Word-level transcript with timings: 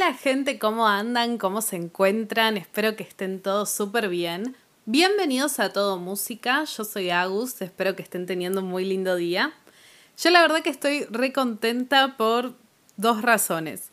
Hola 0.00 0.14
gente, 0.14 0.60
¿cómo 0.60 0.86
andan? 0.86 1.38
¿Cómo 1.38 1.60
se 1.60 1.74
encuentran? 1.74 2.56
Espero 2.56 2.94
que 2.94 3.02
estén 3.02 3.42
todos 3.42 3.68
súper 3.68 4.08
bien. 4.08 4.54
Bienvenidos 4.84 5.58
a 5.58 5.72
Todo 5.72 5.98
Música, 5.98 6.62
yo 6.62 6.84
soy 6.84 7.10
Agus, 7.10 7.60
espero 7.60 7.96
que 7.96 8.04
estén 8.04 8.24
teniendo 8.24 8.60
un 8.60 8.68
muy 8.68 8.84
lindo 8.84 9.16
día. 9.16 9.52
Yo 10.16 10.30
la 10.30 10.40
verdad 10.40 10.62
que 10.62 10.70
estoy 10.70 11.04
re 11.10 11.32
contenta 11.32 12.16
por 12.16 12.54
dos 12.96 13.22
razones. 13.22 13.90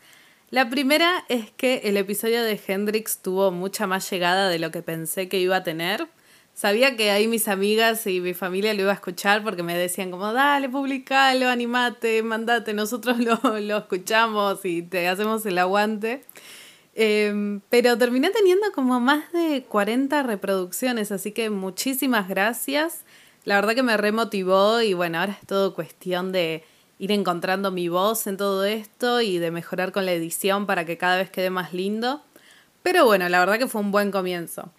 La 0.52 0.70
primera 0.70 1.26
es 1.28 1.50
que 1.50 1.82
el 1.86 1.98
episodio 1.98 2.44
de 2.44 2.62
Hendrix 2.68 3.24
tuvo 3.24 3.50
mucha 3.50 3.88
más 3.88 4.08
llegada 4.08 4.48
de 4.48 4.60
lo 4.60 4.70
que 4.70 4.84
pensé 4.84 5.28
que 5.28 5.40
iba 5.40 5.56
a 5.56 5.64
tener. 5.64 6.08
Sabía 6.56 6.96
que 6.96 7.12
ahí 7.12 7.28
mis 7.28 7.50
amigas 7.50 8.08
y 8.08 8.22
mi 8.22 8.34
familia 8.34 8.74
lo 8.74 8.84
iba 8.84 8.92
a 8.92 8.96
escuchar 8.96 9.44
porque 9.44 9.62
me 9.62 9.78
decían 9.78 10.10
como, 10.10 10.32
dale, 10.32 10.70
publicalo, 10.70 11.50
animate, 11.50 12.24
mandate, 12.24 12.74
nosotros 12.74 13.18
lo, 13.44 13.60
lo 13.60 13.78
escuchamos 13.78 14.64
y 14.64 14.82
te 14.82 15.10
hacemos 15.10 15.46
el 15.46 15.58
aguante. 15.58 16.24
Em, 16.96 17.60
pero 17.70 17.98
terminé 17.98 18.30
teniendo 18.30 18.72
como 18.72 19.02
más 19.02 19.30
de 19.34 19.66
40 19.68 20.24
reproducciones, 20.24 21.12
así 21.12 21.34
que 21.34 21.50
muchísimas 21.50 22.30
gracias. 22.30 23.04
La 23.44 23.56
verdad 23.56 23.76
que 23.76 23.84
me 23.84 23.98
remotivó 23.98 24.82
y 24.82 24.94
bueno, 24.94 25.20
ahora 25.20 25.34
es 25.34 25.46
todo 25.46 25.74
cuestión 25.76 26.32
de 26.32 26.64
ir 27.00 27.12
encontrando 27.12 27.70
mi 27.70 27.90
voz 27.90 28.28
en 28.28 28.38
todo 28.38 28.64
esto 28.64 29.20
y 29.20 29.40
de 29.40 29.52
mejorar 29.52 29.92
con 29.92 30.06
la 30.06 30.14
edición 30.14 30.68
para 30.68 30.86
que 30.86 30.98
cada 30.98 31.18
vez 31.18 31.30
quede 31.30 31.50
más 31.50 31.74
lindo. 31.74 32.24
Pero 32.82 33.04
bueno, 33.04 33.28
la 33.28 33.40
verdad 33.40 33.60
que 33.60 33.68
fue 33.68 33.82
un 33.82 33.92
buen 33.92 34.10
comienzo. 34.10 34.72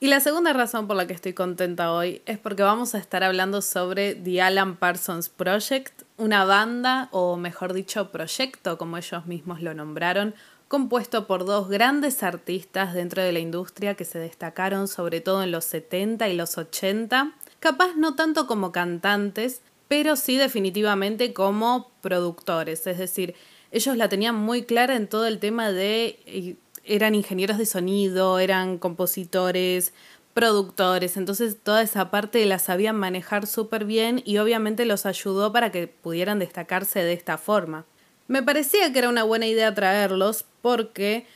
Y 0.00 0.08
la 0.08 0.20
segunda 0.20 0.52
razón 0.52 0.86
por 0.86 0.96
la 0.96 1.06
que 1.06 1.14
estoy 1.14 1.32
contenta 1.32 1.92
hoy 1.92 2.20
es 2.26 2.38
porque 2.38 2.62
vamos 2.62 2.94
a 2.94 2.98
estar 2.98 3.24
hablando 3.24 3.62
sobre 3.62 4.14
The 4.14 4.42
Alan 4.42 4.76
Parsons 4.76 5.28
Project, 5.28 6.02
una 6.18 6.44
banda, 6.44 7.08
o 7.10 7.36
mejor 7.36 7.72
dicho, 7.72 8.10
proyecto, 8.10 8.76
como 8.76 8.98
ellos 8.98 9.24
mismos 9.26 9.62
lo 9.62 9.72
nombraron, 9.72 10.34
compuesto 10.68 11.26
por 11.26 11.44
dos 11.44 11.68
grandes 11.68 12.22
artistas 12.22 12.94
dentro 12.94 13.22
de 13.22 13.32
la 13.32 13.38
industria 13.38 13.94
que 13.94 14.04
se 14.04 14.18
destacaron 14.18 14.88
sobre 14.88 15.20
todo 15.20 15.42
en 15.42 15.52
los 15.52 15.64
70 15.64 16.28
y 16.28 16.36
los 16.36 16.58
80, 16.58 17.32
capaz 17.60 17.94
no 17.96 18.14
tanto 18.14 18.46
como 18.46 18.72
cantantes, 18.72 19.62
pero 19.88 20.16
sí 20.16 20.36
definitivamente 20.36 21.32
como 21.32 21.90
productores, 22.00 22.86
es 22.86 22.98
decir, 22.98 23.34
ellos 23.70 23.96
la 23.96 24.08
tenían 24.08 24.34
muy 24.34 24.64
clara 24.64 24.96
en 24.96 25.08
todo 25.08 25.26
el 25.26 25.38
tema 25.38 25.70
de 25.72 26.56
eran 26.84 27.14
ingenieros 27.14 27.58
de 27.58 27.66
sonido, 27.66 28.38
eran 28.38 28.78
compositores, 28.78 29.92
productores, 30.34 31.16
entonces 31.16 31.56
toda 31.62 31.82
esa 31.82 32.10
parte 32.10 32.44
la 32.44 32.58
sabían 32.58 32.96
manejar 32.96 33.46
súper 33.46 33.84
bien 33.84 34.20
y 34.24 34.38
obviamente 34.38 34.84
los 34.84 35.06
ayudó 35.06 35.52
para 35.52 35.70
que 35.70 35.86
pudieran 35.86 36.40
destacarse 36.40 37.02
de 37.04 37.12
esta 37.12 37.38
forma. 37.38 37.84
Me 38.26 38.42
parecía 38.42 38.92
que 38.92 38.98
era 38.98 39.08
una 39.08 39.22
buena 39.22 39.46
idea 39.46 39.74
traerlos 39.74 40.44
porque 40.60 41.26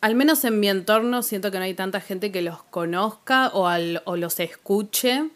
al 0.00 0.16
menos 0.16 0.44
en 0.44 0.58
mi 0.58 0.68
entorno 0.68 1.22
siento 1.22 1.50
que 1.50 1.58
no 1.58 1.64
hay 1.64 1.74
tanta 1.74 2.00
gente 2.00 2.32
que 2.32 2.42
los 2.42 2.62
conozca 2.64 3.50
o, 3.54 3.68
o 4.04 4.16
los 4.16 4.40
escuche. 4.40 5.30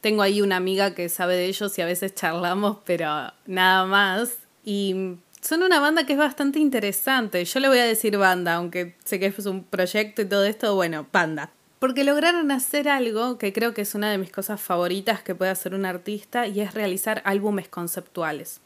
Tengo 0.00 0.22
ahí 0.22 0.40
una 0.42 0.56
amiga 0.56 0.94
que 0.94 1.08
sabe 1.08 1.34
de 1.34 1.46
ellos 1.46 1.76
y 1.76 1.82
a 1.82 1.86
veces 1.86 2.14
charlamos, 2.14 2.78
pero 2.84 3.32
nada 3.46 3.84
más. 3.86 4.36
Y 4.64 5.16
son 5.42 5.64
una 5.64 5.80
banda 5.80 6.06
que 6.06 6.12
es 6.12 6.18
bastante 6.18 6.60
interesante. 6.60 7.44
Yo 7.44 7.60
le 7.60 7.68
voy 7.68 7.78
a 7.78 7.84
decir 7.84 8.16
banda, 8.16 8.54
aunque 8.54 8.94
sé 9.04 9.18
que 9.18 9.26
es 9.26 9.46
un 9.46 9.64
proyecto 9.64 10.22
y 10.22 10.24
todo 10.24 10.44
esto, 10.44 10.74
bueno, 10.76 11.06
banda. 11.12 11.50
Porque 11.80 12.04
lograron 12.04 12.52
hacer 12.52 12.88
algo 12.88 13.38
que 13.38 13.52
creo 13.52 13.74
que 13.74 13.82
es 13.82 13.96
una 13.96 14.12
de 14.12 14.18
mis 14.18 14.30
cosas 14.30 14.60
favoritas 14.60 15.20
que 15.20 15.34
puede 15.34 15.50
hacer 15.50 15.74
un 15.74 15.84
artista 15.84 16.46
y 16.46 16.60
es 16.60 16.74
realizar 16.74 17.22
álbumes 17.24 17.68
conceptuales. 17.68 18.60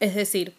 Es 0.00 0.14
decir, 0.14 0.54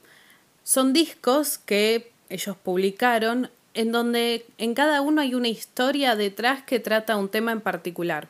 son 0.63 0.91
discos 0.91 1.59
que 1.59 2.11
ellos 2.29 2.57
publicaron 2.57 3.51
en 3.75 3.91
donde 3.91 4.47
en 4.57 4.73
cada 4.73 5.01
uno 5.01 5.21
hay 5.21 5.35
una 5.35 5.49
historia 5.49 6.15
detrás 6.15 6.63
que 6.63 6.79
trata 6.79 7.15
un 7.15 7.29
tema 7.29 7.51
en 7.51 7.61
particular. 7.61 8.27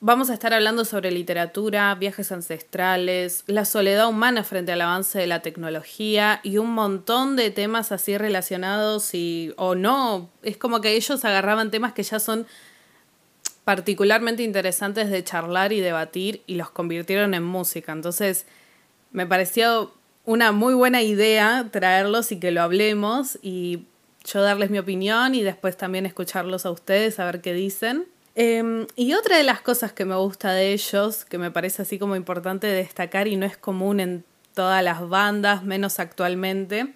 Vamos 0.00 0.30
a 0.30 0.34
estar 0.34 0.54
hablando 0.54 0.84
sobre 0.84 1.10
literatura, 1.10 1.92
viajes 1.96 2.30
ancestrales, 2.30 3.42
la 3.48 3.64
soledad 3.64 4.08
humana 4.08 4.44
frente 4.44 4.70
al 4.70 4.80
avance 4.80 5.18
de 5.18 5.26
la 5.26 5.42
tecnología 5.42 6.38
y 6.44 6.58
un 6.58 6.70
montón 6.70 7.34
de 7.34 7.50
temas 7.50 7.90
así 7.90 8.16
relacionados 8.16 9.12
y 9.12 9.52
o 9.56 9.74
no. 9.74 10.30
Es 10.44 10.56
como 10.56 10.80
que 10.80 10.94
ellos 10.94 11.24
agarraban 11.24 11.72
temas 11.72 11.94
que 11.94 12.04
ya 12.04 12.20
son 12.20 12.46
particularmente 13.64 14.44
interesantes 14.44 15.10
de 15.10 15.24
charlar 15.24 15.72
y 15.72 15.80
debatir 15.80 16.42
y 16.46 16.54
los 16.54 16.70
convirtieron 16.70 17.34
en 17.34 17.42
música. 17.42 17.90
Entonces, 17.90 18.46
me 19.10 19.26
pareció 19.26 19.92
una 20.24 20.52
muy 20.52 20.74
buena 20.74 21.02
idea 21.02 21.70
traerlos 21.72 22.30
y 22.30 22.38
que 22.38 22.52
lo 22.52 22.62
hablemos 22.62 23.36
y 23.42 23.86
yo 24.24 24.42
darles 24.42 24.70
mi 24.70 24.78
opinión 24.78 25.34
y 25.34 25.42
después 25.42 25.76
también 25.76 26.06
escucharlos 26.06 26.66
a 26.66 26.70
ustedes 26.70 27.18
a 27.18 27.24
ver 27.24 27.40
qué 27.40 27.52
dicen. 27.52 28.06
Em, 28.40 28.86
y 28.94 29.14
otra 29.14 29.36
de 29.36 29.42
las 29.42 29.60
cosas 29.62 29.92
que 29.92 30.04
me 30.04 30.14
gusta 30.14 30.52
de 30.52 30.72
ellos, 30.72 31.24
que 31.24 31.38
me 31.38 31.50
parece 31.50 31.82
así 31.82 31.98
como 31.98 32.14
importante 32.14 32.68
destacar 32.68 33.26
y 33.26 33.34
no 33.34 33.44
es 33.44 33.56
común 33.56 33.98
en 33.98 34.24
todas 34.54 34.80
las 34.84 35.08
bandas, 35.08 35.64
menos 35.64 35.98
actualmente, 35.98 36.92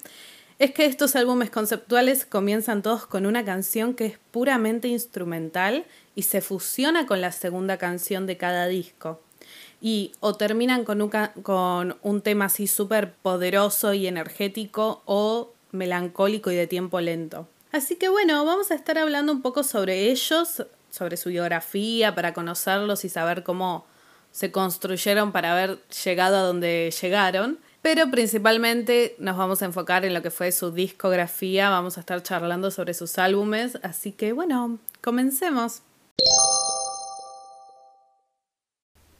es 0.57 0.71
que 0.71 0.85
estos 0.85 1.17
álbumes 1.17 1.49
conceptuales 1.49 2.25
comienzan 2.25 2.81
todos 2.81 3.05
con 3.05 3.25
una 3.25 3.43
canción 3.43 3.93
que 3.93 4.05
es 4.05 4.19
puramente 4.31 4.87
instrumental 4.87 5.83
y 6.15 6.21
se 6.21 6.39
fusiona 6.39 7.05
con 7.07 7.19
la 7.19 7.33
segunda 7.33 7.75
canción 7.75 8.25
de 8.25 8.37
cada 8.37 8.67
disco. 8.67 9.19
Y 9.81 10.13
o 10.21 10.35
terminan 10.35 10.85
con 10.85 11.01
un, 11.01 11.11
con 11.41 11.97
un 12.03 12.21
tema 12.21 12.45
así 12.45 12.67
súper 12.67 13.15
poderoso 13.15 13.93
y 13.93 14.07
energético 14.07 15.01
o 15.03 15.51
melancólico 15.73 16.51
y 16.51 16.55
de 16.55 16.67
tiempo 16.67 17.01
lento. 17.01 17.49
Así 17.73 17.97
que 17.97 18.07
bueno, 18.07 18.45
vamos 18.45 18.71
a 18.71 18.75
estar 18.75 18.97
hablando 18.97 19.33
un 19.33 19.41
poco 19.41 19.63
sobre 19.63 20.09
ellos, 20.09 20.63
sobre 20.93 21.17
su 21.17 21.29
biografía, 21.29 22.13
para 22.13 22.35
conocerlos 22.35 23.03
y 23.03 23.09
saber 23.09 23.41
cómo 23.41 23.87
se 24.31 24.51
construyeron 24.51 25.31
para 25.31 25.53
haber 25.53 25.79
llegado 25.87 26.37
a 26.37 26.41
donde 26.41 26.93
llegaron. 27.01 27.57
Pero 27.81 28.11
principalmente 28.11 29.15
nos 29.17 29.35
vamos 29.35 29.63
a 29.63 29.65
enfocar 29.65 30.05
en 30.05 30.13
lo 30.13 30.21
que 30.21 30.29
fue 30.29 30.51
su 30.51 30.71
discografía, 30.71 31.71
vamos 31.71 31.97
a 31.97 32.01
estar 32.01 32.21
charlando 32.21 32.69
sobre 32.69 32.93
sus 32.93 33.17
álbumes, 33.17 33.79
así 33.81 34.11
que 34.11 34.33
bueno, 34.33 34.77
comencemos. 35.01 35.81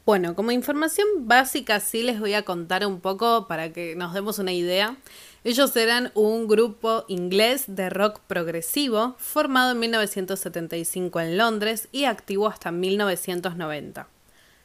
Bueno, 0.06 0.36
como 0.36 0.52
información 0.52 1.08
básica 1.20 1.80
sí 1.80 2.04
les 2.04 2.20
voy 2.20 2.34
a 2.34 2.44
contar 2.44 2.86
un 2.86 3.00
poco 3.00 3.48
para 3.48 3.72
que 3.72 3.96
nos 3.96 4.14
demos 4.14 4.38
una 4.38 4.52
idea. 4.52 4.98
Ellos 5.46 5.74
eran 5.78 6.12
un 6.14 6.50
grupo 6.50 7.06
inglés 7.08 7.64
de 7.68 7.90
rock 7.90 8.20
progresivo 8.28 9.16
formado 9.18 9.72
en 9.72 9.80
1975 9.80 11.22
en 11.22 11.38
Londres 11.38 11.88
y 11.94 12.04
activo 12.04 12.50
hasta 12.50 12.70
1990. 12.70 14.10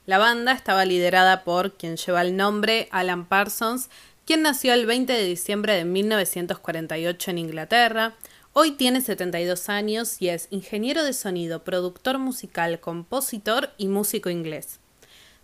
La 0.07 0.19
banda 0.19 0.51
estaba 0.51 0.85
liderada 0.85 1.45
por 1.45 1.75
quien 1.75 1.97
lleva 1.97 2.23
el 2.23 2.37
nombre 2.37 2.89
Alan 2.91 3.25
Parsons, 3.25 3.91
quien 4.27 4.43
nació 4.43 4.75
el 4.75 4.87
20 4.87 5.13
de 5.13 5.25
diciembre 5.25 5.75
de 5.75 5.85
1948 5.85 7.31
en 7.31 7.39
Inglaterra. 7.39 8.17
Hoy 8.55 8.73
tiene 8.73 9.03
72 9.03 9.69
años 9.69 10.21
y 10.21 10.31
es 10.31 10.49
ingeniero 10.51 11.05
de 11.05 11.13
sonido, 11.13 11.63
productor 11.63 12.19
musical, 12.19 12.81
compositor 12.81 13.71
y 13.79 13.87
músico 13.87 14.31
inglés. 14.31 14.81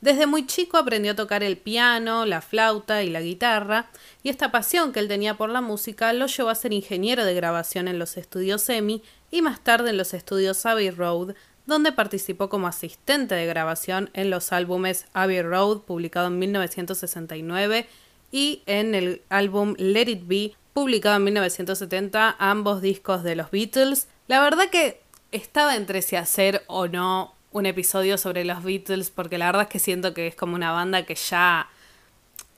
Desde 0.04 0.26
muy 0.26 0.44
chico 0.44 0.76
aprendió 0.76 1.12
a 1.12 1.16
tocar 1.16 1.42
el 1.42 1.56
piano, 1.56 2.26
la 2.26 2.42
flauta 2.42 3.02
y 3.02 3.08
la 3.08 3.22
guitarra, 3.22 3.88
y 4.22 4.28
esta 4.28 4.52
pasión 4.52 4.92
que 4.92 5.00
él 5.00 5.08
tenía 5.08 5.38
por 5.38 5.48
la 5.48 5.62
música 5.62 6.12
lo 6.12 6.26
llevó 6.26 6.50
a 6.50 6.54
ser 6.54 6.74
ingeniero 6.74 7.24
de 7.24 7.32
grabación 7.32 7.88
en 7.88 7.98
los 7.98 8.18
estudios 8.18 8.68
EMI 8.68 9.02
y 9.30 9.40
más 9.40 9.64
tarde 9.64 9.88
en 9.88 9.96
los 9.96 10.12
estudios 10.12 10.66
Abbey 10.66 10.90
Road, 10.90 11.34
donde 11.64 11.90
participó 11.90 12.50
como 12.50 12.66
asistente 12.66 13.34
de 13.34 13.46
grabación 13.46 14.10
en 14.12 14.28
los 14.28 14.52
álbumes 14.52 15.06
Abbey 15.14 15.40
Road, 15.40 15.84
publicado 15.84 16.26
en 16.26 16.38
1969, 16.38 17.86
y 18.30 18.62
en 18.66 18.94
el 18.94 19.22
álbum 19.30 19.74
Let 19.78 20.10
It 20.10 20.26
Be, 20.26 20.52
publicado 20.74 21.16
en 21.16 21.24
1970, 21.24 22.36
ambos 22.38 22.82
discos 22.82 23.22
de 23.22 23.36
los 23.36 23.50
Beatles. 23.50 24.08
La 24.28 24.42
verdad 24.42 24.68
que 24.68 25.00
estaba 25.32 25.76
entre 25.76 26.02
si 26.02 26.16
hacer 26.16 26.62
o 26.66 26.88
no 26.88 27.34
un 27.54 27.66
episodio 27.66 28.18
sobre 28.18 28.44
los 28.44 28.62
Beatles 28.62 29.10
porque 29.10 29.38
la 29.38 29.46
verdad 29.46 29.62
es 29.62 29.68
que 29.68 29.78
siento 29.78 30.12
que 30.12 30.26
es 30.26 30.34
como 30.34 30.54
una 30.54 30.72
banda 30.72 31.06
que 31.06 31.14
ya... 31.14 31.68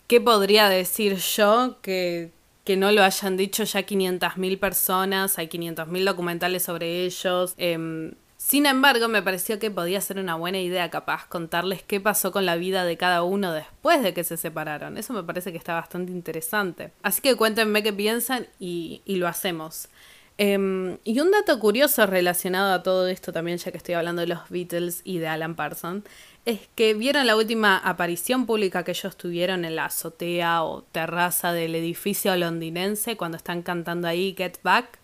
¿Qué 0.09 0.21
podría 0.21 0.69
decir 0.69 1.17
yo 1.17 1.79
que, 1.83 2.31
que 2.65 2.77
no 2.77 2.93
lo 2.93 3.03
hayan 3.03 3.37
dicho 3.37 3.65
ya 3.65 3.85
500.000 3.85 4.59
personas? 4.59 5.39
Hay 5.39 5.49
500.000 5.49 6.05
documentales 6.05 6.63
sobre 6.63 7.05
ellos. 7.05 7.55
Em, 7.59 8.13
sin 8.39 8.67
embargo, 8.67 9.09
me 9.09 9.21
pareció 9.21 9.59
que 9.59 9.71
podía 9.71 10.01
ser 10.01 10.19
una 10.19 10.37
buena 10.37 10.61
idea 10.61 10.89
capaz 10.91 11.27
contarles 11.27 11.83
qué 11.83 12.01
pasó 12.01 12.31
con 12.31 12.47
la 12.47 12.55
vida 12.55 12.85
de 12.85 12.97
cada 12.97 13.25
uno 13.25 13.53
después 13.53 14.03
de 14.03 14.15
que 14.15 14.23
se 14.23 14.37
separaron. 14.37 14.97
Eso 14.97 15.13
me 15.13 15.25
parece 15.25 15.51
que 15.51 15.59
está 15.59 15.75
bastante 15.75 16.13
interesante. 16.13 16.93
Así 17.03 17.21
que 17.21 17.35
cuéntenme 17.35 17.83
qué 17.83 17.93
piensan 17.93 18.47
y, 18.61 19.03
y 19.05 19.17
lo 19.17 19.27
hacemos. 19.27 19.89
Em, 20.39 20.99
y 21.05 21.21
un 21.21 21.31
dato 21.31 21.59
curioso 21.59 22.07
relacionado 22.07 22.75
a 22.75 22.83
todo 22.83 23.09
esto 23.09 23.33
también, 23.33 23.57
ya 23.57 23.71
que 23.71 23.79
estoy 23.79 23.95
hablando 23.95 24.21
de 24.21 24.29
los 24.29 24.51
Beatles 24.51 25.01
y 25.03 25.19
de 25.19 25.29
Alan 25.29 25.55
Parsons, 25.55 26.05
es 26.45 26.61
que 26.75 26.93
vieron 26.95 27.27
la 27.27 27.37
última 27.37 27.79
aparición 27.79 28.45
pública 28.47 28.85
que 28.85 28.93
ellos 28.93 29.17
tuvieron 29.17 29.65
en 29.65 29.77
la 29.77 29.87
azotea 29.87 30.63
o 30.63 30.83
terraza 30.83 31.53
del 31.53 31.75
edificio 31.75 32.37
londinense 32.37 33.17
cuando 33.17 33.39
están 33.39 33.63
cantando 33.63 34.09
ahí 34.09 34.35
Get 34.37 34.59
Back, 34.63 34.99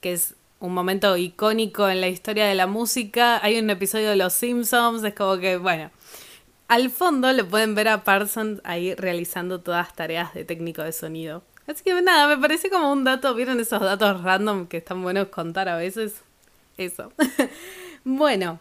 que 0.00 0.14
es 0.14 0.34
un 0.58 0.74
momento 0.74 1.16
icónico 1.16 1.88
en 1.88 2.00
la 2.00 2.08
historia 2.08 2.46
de 2.46 2.54
la 2.54 2.66
música. 2.66 3.44
Hay 3.44 3.58
un 3.58 3.70
episodio 3.70 4.10
de 4.10 4.16
Los 4.16 4.32
Simpsons, 4.32 5.04
es 5.04 5.14
como 5.14 5.38
que, 5.38 5.58
bueno, 5.58 5.90
al 6.66 6.90
fondo 6.90 7.32
le 7.32 7.44
pueden 7.44 7.74
ver 7.74 7.88
a 7.88 8.04
Parsons 8.04 8.60
ahí 8.64 8.94
realizando 8.94 9.60
todas 9.60 9.86
las 9.86 9.94
tareas 9.94 10.34
de 10.34 10.44
técnico 10.44 10.82
de 10.82 10.92
sonido. 10.92 11.42
Así 11.68 11.84
que 11.84 12.00
nada, 12.00 12.34
me 12.34 12.40
parece 12.40 12.70
como 12.70 12.90
un 12.90 13.04
dato, 13.04 13.34
¿vieron 13.34 13.60
esos 13.60 13.80
datos 13.80 14.22
random 14.22 14.66
que 14.68 14.78
están 14.78 15.02
buenos 15.02 15.28
contar 15.28 15.68
a 15.68 15.76
veces? 15.76 16.22
Eso. 16.78 17.12
bueno, 18.04 18.58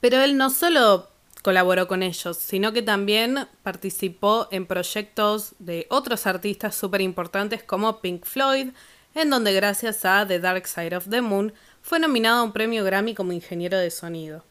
pero 0.00 0.20
él 0.20 0.36
no 0.36 0.48
solo 0.50 1.08
colaboró 1.42 1.88
con 1.88 2.04
ellos, 2.04 2.36
sino 2.36 2.72
que 2.72 2.82
también 2.82 3.48
participó 3.64 4.46
en 4.52 4.66
proyectos 4.66 5.56
de 5.58 5.86
otros 5.90 6.28
artistas 6.28 6.76
súper 6.76 7.00
importantes 7.00 7.64
como 7.64 8.00
Pink 8.00 8.24
Floyd, 8.24 8.68
en 9.16 9.30
donde 9.30 9.52
gracias 9.52 10.04
a 10.04 10.24
The 10.24 10.38
Dark 10.38 10.68
Side 10.68 10.96
of 10.96 11.08
the 11.10 11.20
Moon 11.20 11.52
fue 11.82 11.98
nominado 11.98 12.38
a 12.38 12.44
un 12.44 12.52
premio 12.52 12.84
Grammy 12.84 13.16
como 13.16 13.32
ingeniero 13.32 13.78
de 13.78 13.90
sonido. 13.90 14.44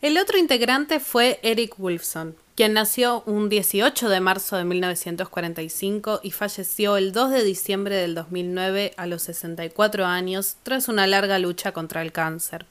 El 0.00 0.18
otro 0.18 0.38
integrante 0.38 1.00
fue 1.00 1.40
Eric 1.42 1.78
Wolfson, 1.78 2.36
quien 2.54 2.74
nació 2.74 3.22
un 3.24 3.48
18 3.48 4.08
de 4.08 4.20
marzo 4.20 4.56
de 4.56 4.64
1945 4.64 6.20
y 6.22 6.32
falleció 6.32 6.96
el 6.98 7.12
2 7.12 7.30
de 7.30 7.44
diciembre 7.44 7.96
del 7.96 8.14
2009 8.14 8.92
a 8.96 9.06
los 9.06 9.22
64 9.22 10.04
años 10.04 10.56
tras 10.62 10.88
una 10.88 11.06
larga 11.06 11.38
lucha 11.38 11.72
contra 11.72 12.02
el 12.02 12.12
cáncer. 12.12 12.66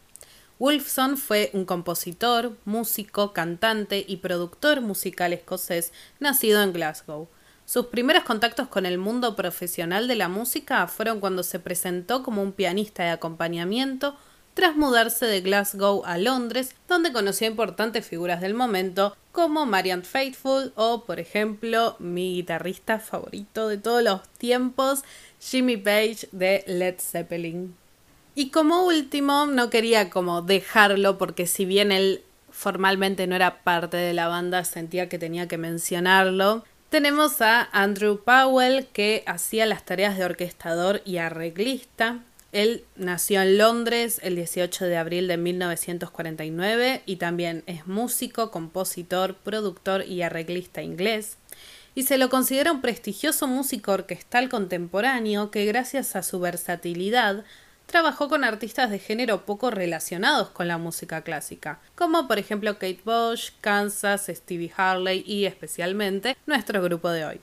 Wolfson 0.59 1.17
fue 1.17 1.49
un 1.53 1.65
compositor, 1.65 2.55
músico, 2.65 3.33
cantante 3.33 4.05
y 4.07 4.17
productor 4.17 4.81
musical 4.81 5.33
escocés 5.33 5.91
nacido 6.19 6.61
en 6.61 6.73
Glasgow. 6.73 7.27
Sus 7.65 7.87
primeros 7.87 8.23
contactos 8.23 8.67
con 8.67 8.85
el 8.85 8.99
mundo 8.99 9.35
profesional 9.35 10.07
de 10.07 10.15
la 10.15 10.27
música 10.27 10.85
fueron 10.85 11.19
cuando 11.19 11.41
se 11.41 11.57
presentó 11.57 12.21
como 12.21 12.43
un 12.43 12.51
pianista 12.51 13.01
de 13.03 13.09
acompañamiento 13.09 14.15
tras 14.53 14.75
mudarse 14.75 15.25
de 15.25 15.41
Glasgow 15.41 16.03
a 16.05 16.17
Londres, 16.17 16.75
donde 16.87 17.11
conoció 17.11 17.47
importantes 17.47 18.05
figuras 18.05 18.41
del 18.41 18.53
momento 18.53 19.15
como 19.31 19.65
Marianne 19.65 20.03
Faithfull 20.03 20.73
o, 20.75 21.05
por 21.05 21.19
ejemplo, 21.19 21.95
mi 21.99 22.35
guitarrista 22.35 22.99
favorito 22.99 23.67
de 23.67 23.77
todos 23.77 24.03
los 24.03 24.21
tiempos, 24.37 25.03
Jimmy 25.39 25.77
Page 25.77 26.27
de 26.31 26.63
Led 26.67 26.95
Zeppelin. 26.99 27.75
Y 28.35 28.49
como 28.49 28.85
último, 28.85 29.45
no 29.45 29.69
quería 29.69 30.09
como 30.09 30.41
dejarlo 30.41 31.17
porque 31.17 31.47
si 31.47 31.65
bien 31.65 31.91
él 31.91 32.23
formalmente 32.49 33.27
no 33.27 33.35
era 33.35 33.63
parte 33.63 33.97
de 33.97 34.13
la 34.13 34.27
banda, 34.27 34.63
sentía 34.63 35.09
que 35.09 35.19
tenía 35.19 35.47
que 35.47 35.57
mencionarlo. 35.57 36.63
Tenemos 36.89 37.41
a 37.41 37.69
Andrew 37.71 38.21
Powell 38.23 38.87
que 38.87 39.23
hacía 39.25 39.65
las 39.65 39.85
tareas 39.85 40.17
de 40.17 40.25
orquestador 40.25 41.01
y 41.05 41.17
arreglista. 41.17 42.19
Él 42.51 42.83
nació 42.95 43.41
en 43.41 43.57
Londres 43.57 44.19
el 44.23 44.35
18 44.35 44.85
de 44.85 44.97
abril 44.97 45.27
de 45.27 45.37
1949 45.37 47.03
y 47.05 47.15
también 47.15 47.63
es 47.65 47.87
músico, 47.87 48.51
compositor, 48.51 49.35
productor 49.35 50.05
y 50.05 50.21
arreglista 50.21 50.81
inglés. 50.81 51.37
Y 51.95 52.03
se 52.03 52.17
lo 52.17 52.29
considera 52.29 52.71
un 52.71 52.81
prestigioso 52.81 53.47
músico 53.47 53.91
orquestal 53.91 54.49
contemporáneo 54.49 55.51
que 55.51 55.65
gracias 55.65 56.15
a 56.15 56.23
su 56.23 56.39
versatilidad 56.39 57.43
trabajó 57.85 58.29
con 58.29 58.43
artistas 58.43 58.89
de 58.89 58.99
género 58.99 59.45
poco 59.45 59.69
relacionados 59.69 60.49
con 60.49 60.67
la 60.67 60.77
música 60.77 61.21
clásica, 61.21 61.79
como 61.95 62.27
por 62.27 62.39
ejemplo 62.39 62.75
Kate 62.75 63.01
Bush, 63.03 63.49
Kansas, 63.59 64.27
Stevie 64.27 64.71
Harley 64.75 65.23
y 65.27 65.45
especialmente 65.45 66.37
nuestro 66.45 66.81
grupo 66.81 67.09
de 67.09 67.25
hoy. 67.25 67.41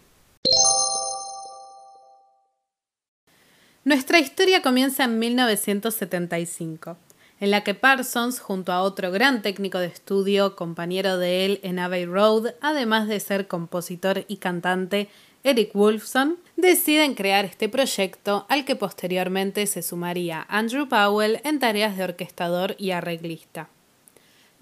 Nuestra 3.88 4.18
historia 4.18 4.60
comienza 4.60 5.04
en 5.04 5.18
1975, 5.18 6.98
en 7.40 7.50
la 7.50 7.64
que 7.64 7.72
Parsons, 7.72 8.38
junto 8.38 8.70
a 8.70 8.82
otro 8.82 9.10
gran 9.10 9.40
técnico 9.40 9.78
de 9.78 9.86
estudio, 9.86 10.56
compañero 10.56 11.16
de 11.16 11.46
él 11.46 11.60
en 11.62 11.78
Abbey 11.78 12.04
Road, 12.04 12.52
además 12.60 13.08
de 13.08 13.18
ser 13.18 13.48
compositor 13.48 14.26
y 14.28 14.36
cantante, 14.36 15.08
Eric 15.42 15.72
Wolfson, 15.72 16.36
deciden 16.56 17.14
crear 17.14 17.46
este 17.46 17.70
proyecto 17.70 18.44
al 18.50 18.66
que 18.66 18.76
posteriormente 18.76 19.66
se 19.66 19.80
sumaría 19.80 20.44
Andrew 20.50 20.86
Powell 20.86 21.40
en 21.44 21.58
tareas 21.58 21.96
de 21.96 22.04
orquestador 22.04 22.74
y 22.76 22.90
arreglista. 22.90 23.70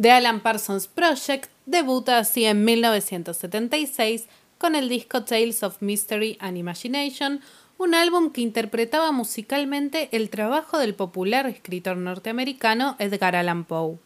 The 0.00 0.12
Alan 0.12 0.38
Parsons 0.38 0.86
Project 0.86 1.50
debuta 1.64 2.18
así 2.18 2.44
en 2.44 2.64
1976 2.64 4.28
con 4.58 4.76
el 4.76 4.88
disco 4.88 5.24
Tales 5.24 5.64
of 5.64 5.82
Mystery 5.82 6.36
and 6.38 6.56
Imagination, 6.56 7.40
un 7.78 7.94
álbum 7.94 8.30
que 8.30 8.40
interpretaba 8.40 9.12
musicalmente 9.12 10.08
el 10.12 10.30
trabajo 10.30 10.78
del 10.78 10.94
popular 10.94 11.46
escritor 11.46 11.96
norteamericano 11.96 12.96
Edgar 12.98 13.36
Allan 13.36 13.64
Poe. 13.64 13.98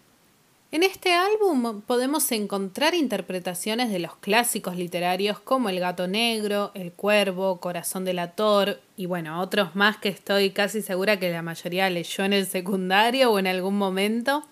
En 0.72 0.82
este 0.84 1.14
álbum 1.14 1.80
podemos 1.82 2.30
encontrar 2.30 2.94
interpretaciones 2.94 3.90
de 3.90 3.98
los 3.98 4.16
clásicos 4.16 4.76
literarios 4.76 5.40
como 5.40 5.68
El 5.68 5.80
gato 5.80 6.06
negro, 6.06 6.70
El 6.74 6.92
cuervo, 6.92 7.58
Corazón 7.58 8.04
del 8.04 8.20
ator 8.20 8.80
y 8.96 9.06
bueno, 9.06 9.40
otros 9.40 9.74
más 9.74 9.96
que 9.96 10.08
estoy 10.08 10.50
casi 10.50 10.80
segura 10.82 11.18
que 11.18 11.30
la 11.30 11.42
mayoría 11.42 11.90
leyó 11.90 12.24
en 12.24 12.32
el 12.32 12.46
secundario 12.46 13.32
o 13.32 13.38
en 13.38 13.48
algún 13.48 13.78
momento, 13.78 14.44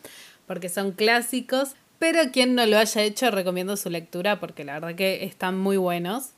porque 0.46 0.68
son 0.68 0.92
clásicos, 0.92 1.74
pero 2.00 2.32
quien 2.32 2.54
no 2.56 2.66
lo 2.66 2.78
haya 2.78 3.02
hecho 3.02 3.30
recomiendo 3.30 3.76
su 3.76 3.90
lectura 3.90 4.40
porque 4.40 4.64
la 4.64 4.74
verdad 4.74 4.96
que 4.96 5.24
están 5.24 5.56
muy 5.58 5.76
buenos. 5.76 6.30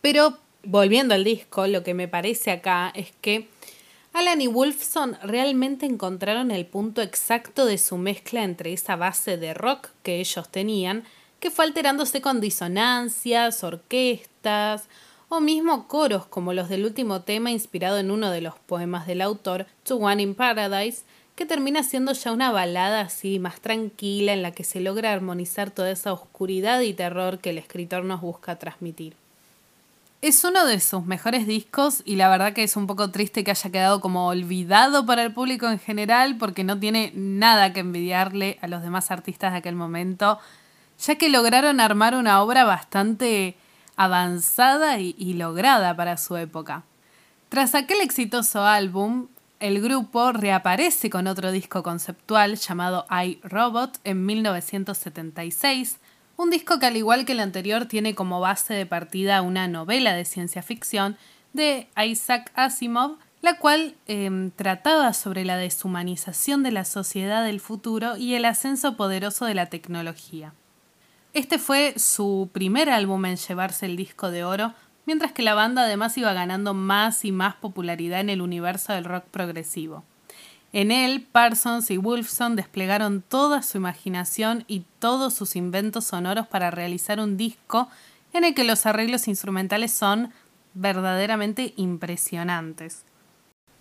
Pero 0.00 0.38
volviendo 0.62 1.14
al 1.14 1.24
disco, 1.24 1.66
lo 1.66 1.82
que 1.82 1.94
me 1.94 2.08
parece 2.08 2.50
acá 2.50 2.92
es 2.94 3.12
que 3.20 3.48
Alan 4.12 4.40
y 4.40 4.48
Wolfson 4.48 5.16
realmente 5.22 5.86
encontraron 5.86 6.50
el 6.50 6.66
punto 6.66 7.00
exacto 7.00 7.64
de 7.64 7.78
su 7.78 7.96
mezcla 7.96 8.42
entre 8.42 8.72
esa 8.72 8.96
base 8.96 9.36
de 9.36 9.54
rock 9.54 9.88
que 10.02 10.18
ellos 10.18 10.48
tenían, 10.48 11.04
que 11.38 11.50
fue 11.50 11.64
alterándose 11.64 12.20
con 12.20 12.40
disonancias, 12.40 13.62
orquestas 13.62 14.88
o 15.28 15.40
mismo 15.40 15.86
coros 15.86 16.26
como 16.26 16.52
los 16.52 16.68
del 16.68 16.84
último 16.84 17.22
tema 17.22 17.52
inspirado 17.52 17.98
en 17.98 18.10
uno 18.10 18.32
de 18.32 18.40
los 18.40 18.58
poemas 18.58 19.06
del 19.06 19.22
autor, 19.22 19.66
To 19.84 19.96
One 19.96 20.22
in 20.22 20.34
Paradise, 20.34 21.04
que 21.36 21.46
termina 21.46 21.84
siendo 21.84 22.12
ya 22.12 22.32
una 22.32 22.50
balada 22.50 23.02
así 23.02 23.38
más 23.38 23.60
tranquila 23.60 24.32
en 24.32 24.42
la 24.42 24.50
que 24.50 24.64
se 24.64 24.80
logra 24.80 25.12
armonizar 25.12 25.70
toda 25.70 25.92
esa 25.92 26.12
oscuridad 26.12 26.80
y 26.80 26.92
terror 26.94 27.38
que 27.38 27.50
el 27.50 27.58
escritor 27.58 28.04
nos 28.04 28.20
busca 28.20 28.58
transmitir. 28.58 29.19
Es 30.22 30.44
uno 30.44 30.66
de 30.66 30.80
sus 30.80 31.06
mejores 31.06 31.46
discos 31.46 32.02
y 32.04 32.16
la 32.16 32.28
verdad 32.28 32.52
que 32.52 32.62
es 32.62 32.76
un 32.76 32.86
poco 32.86 33.10
triste 33.10 33.42
que 33.42 33.52
haya 33.52 33.70
quedado 33.70 34.02
como 34.02 34.26
olvidado 34.26 35.06
para 35.06 35.22
el 35.22 35.32
público 35.32 35.66
en 35.66 35.78
general 35.78 36.36
porque 36.36 36.62
no 36.62 36.78
tiene 36.78 37.10
nada 37.14 37.72
que 37.72 37.80
envidiarle 37.80 38.58
a 38.60 38.68
los 38.68 38.82
demás 38.82 39.10
artistas 39.10 39.52
de 39.52 39.58
aquel 39.58 39.76
momento, 39.76 40.38
ya 40.98 41.14
que 41.14 41.30
lograron 41.30 41.80
armar 41.80 42.14
una 42.14 42.42
obra 42.42 42.64
bastante 42.64 43.56
avanzada 43.96 44.98
y, 45.00 45.32
lograda 45.32 45.96
para 45.96 46.18
su 46.18 46.36
época. 46.36 46.82
Tras 47.48 47.74
aquel 47.74 48.02
exitoso 48.02 48.62
álbum, 48.66 49.28
el 49.58 49.80
grupo 49.80 50.32
reaparece 50.32 51.08
con 51.08 51.28
otro 51.28 51.50
disco 51.50 51.82
conceptual 51.82 52.56
llamado 52.56 53.06
I, 53.10 53.40
Robot 53.42 53.98
en 54.04 54.26
1976, 54.26 55.96
un 56.40 56.48
disco 56.48 56.78
que 56.78 56.86
al 56.86 56.96
igual 56.96 57.26
que 57.26 57.32
el 57.32 57.40
anterior 57.40 57.84
tiene 57.84 58.14
como 58.14 58.40
base 58.40 58.72
de 58.72 58.86
partida 58.86 59.42
una 59.42 59.68
novela 59.68 60.14
de 60.14 60.24
ciencia 60.24 60.62
ficción 60.62 61.18
de 61.52 61.88
Isaac 62.02 62.50
Asimov, 62.54 63.18
la 63.42 63.58
cual 63.58 63.94
em, 64.06 64.50
trataba 64.50 65.12
sobre 65.12 65.44
la 65.44 65.58
deshumanización 65.58 66.62
de 66.62 66.70
la 66.70 66.86
sociedad 66.86 67.44
del 67.44 67.60
futuro 67.60 68.16
y 68.16 68.34
el 68.34 68.46
ascenso 68.46 68.96
poderoso 68.96 69.44
de 69.44 69.54
la 69.54 69.66
tecnología. 69.66 70.54
Este 71.34 71.58
fue 71.58 71.94
su 71.98 72.48
primer 72.52 72.88
álbum 72.88 73.26
en 73.26 73.36
llevarse 73.36 73.84
el 73.84 73.96
disco 73.96 74.30
de 74.30 74.42
oro, 74.42 74.72
mientras 75.04 75.32
que 75.32 75.42
la 75.42 75.54
banda 75.54 75.82
además 75.82 76.16
iba 76.16 76.32
ganando 76.32 76.72
más 76.72 77.26
y 77.26 77.32
más 77.32 77.54
popularidad 77.56 78.20
en 78.20 78.30
el 78.30 78.40
universo 78.40 78.94
del 78.94 79.04
rock 79.04 79.24
progresivo. 79.24 80.04
En 80.72 80.92
él, 80.92 81.26
Parsons 81.32 81.90
y 81.90 81.96
Wolfson 81.96 82.54
desplegaron 82.54 83.22
toda 83.22 83.62
su 83.62 83.78
imaginación 83.78 84.64
y 84.68 84.84
todos 85.00 85.34
sus 85.34 85.56
inventos 85.56 86.06
sonoros 86.06 86.46
para 86.46 86.70
realizar 86.70 87.18
un 87.18 87.36
disco 87.36 87.88
en 88.32 88.44
el 88.44 88.54
que 88.54 88.62
los 88.62 88.86
arreglos 88.86 89.26
instrumentales 89.26 89.92
son 89.92 90.32
verdaderamente 90.74 91.74
impresionantes. 91.76 93.02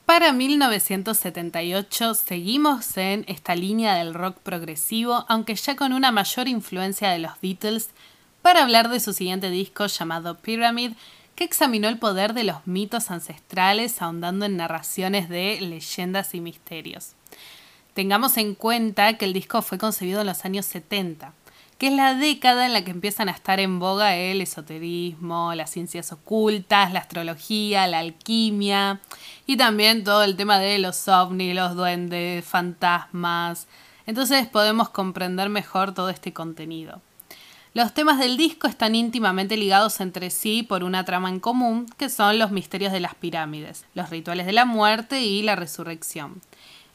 Para 0.06 0.34
1978 0.34 2.16
seguimos 2.16 2.98
en 2.98 3.24
esta 3.28 3.56
línea 3.56 3.94
del 3.94 4.16
rock 4.16 4.38
progresivo, 4.40 5.24
aunque 5.28 5.54
ya 5.54 5.76
con 5.76 5.94
una 5.94 6.12
mayor 6.12 6.48
influencia 6.48 7.12
de 7.12 7.20
los 7.20 7.34
Beatles, 7.42 7.92
para 8.42 8.64
hablar 8.64 8.90
de 8.90 9.00
su 9.00 9.14
siguiente 9.14 9.52
disco 9.52 9.86
llamado 9.86 10.40
Pyramid, 10.40 10.94
que 11.40 11.46
examinó 11.46 11.88
el 11.88 11.98
poder 11.98 12.34
de 12.34 12.44
los 12.44 12.68
mitos 12.68 13.12
ancestrales 13.12 14.02
ahondando 14.02 14.46
en 14.46 14.58
narraciones 14.58 15.30
de 15.30 15.58
leyendas 15.62 16.36
y 16.36 16.42
misterios. 16.42 17.14
Tengamos 17.94 18.36
en 18.36 18.56
cuenta 18.56 19.14
que 19.14 19.24
el 19.24 19.32
disco 19.32 19.62
fue 19.62 19.78
concebido 19.78 20.20
en 20.20 20.28
los 20.28 20.44
años 20.44 20.66
70, 20.66 21.32
que 21.78 21.88
es 21.88 21.94
la 21.94 22.14
década 22.14 22.66
en 22.66 22.74
la 22.74 22.84
que 22.84 22.92
empiezan 22.92 23.30
a 23.30 23.32
estar 23.32 23.62
en 23.62 23.80
boga 23.80 24.18
el 24.18 24.42
esoterismo, 24.42 25.56
las 25.56 25.70
ciencias 25.70 26.12
ocultas, 26.12 26.92
la 26.92 27.00
astrología, 27.00 27.88
la 27.88 28.00
alquimia 28.00 29.00
y 29.46 29.56
también 29.56 30.04
todo 30.04 30.24
el 30.26 30.36
tema 30.36 30.60
de 30.60 30.78
los 30.78 31.08
ovnis, 31.08 31.56
los 31.56 31.74
duendes, 31.74 32.44
fantasmas. 32.44 33.70
Entonces 34.06 34.46
podemos 34.46 34.90
comprender 34.90 35.48
mejor 35.48 35.94
todo 35.94 36.10
este 36.10 36.34
contenido. 36.34 37.02
Los 37.76 37.94
temas 37.94 38.18
del 38.18 38.36
disco 38.36 38.68
están 38.68 38.96
íntimamente 38.96 39.56
ligados 39.56 40.00
entre 40.00 40.32
sí 40.32 40.64
por 40.64 40.84
una 40.84 41.06
trama 41.06 41.30
en 41.30 41.40
común, 41.40 41.86
que 41.98 42.10
son 42.10 42.40
los 42.40 42.50
misterios 42.50 42.92
de 42.92 43.00
las 43.00 43.14
pirámides, 43.14 43.86
los 43.94 44.10
rituales 44.10 44.48
de 44.48 44.54
la 44.54 44.66
muerte 44.66 45.22
y 45.22 45.44
la 45.44 45.56
resurrección. 45.56 46.42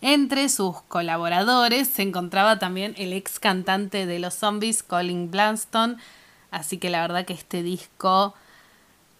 Entre 0.00 0.48
sus 0.48 0.82
colaboradores 0.82 1.88
se 1.88 2.02
encontraba 2.02 2.58
también 2.58 2.94
el 2.98 3.12
ex 3.12 3.38
cantante 3.38 4.04
de 4.04 4.18
los 4.18 4.34
zombies, 4.34 4.82
Colin 4.82 5.30
Blanston, 5.30 5.96
así 6.50 6.78
que 6.78 6.90
la 6.90 7.02
verdad 7.02 7.24
que 7.24 7.34
este 7.34 7.62
disco 7.62 8.34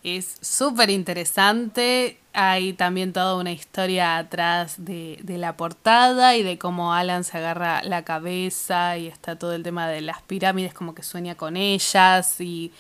es 0.04 0.36
súper 0.42 0.90
interesante. 0.90 2.18
Hay 2.34 2.74
también 2.74 3.12
toda 3.12 3.36
una 3.36 3.52
historia 3.52 4.18
atrás 4.18 4.74
de, 4.78 5.18
de, 5.22 5.38
la 5.38 5.56
portada 5.56 6.36
y 6.36 6.42
de 6.42 6.58
cómo 6.58 6.92
Alan 6.92 7.24
se 7.24 7.38
agarra 7.38 7.82
la 7.82 8.04
cabeza 8.04 8.98
y 8.98 9.06
está 9.06 9.36
todo 9.36 9.54
el 9.54 9.62
tema 9.62 9.88
de 9.88 10.02
las 10.02 10.20
pirámides, 10.22 10.74
como 10.74 10.94
que 10.94 11.02
sueña 11.02 11.36
con 11.36 11.56
ellas. 11.56 12.40
Y, 12.40 12.72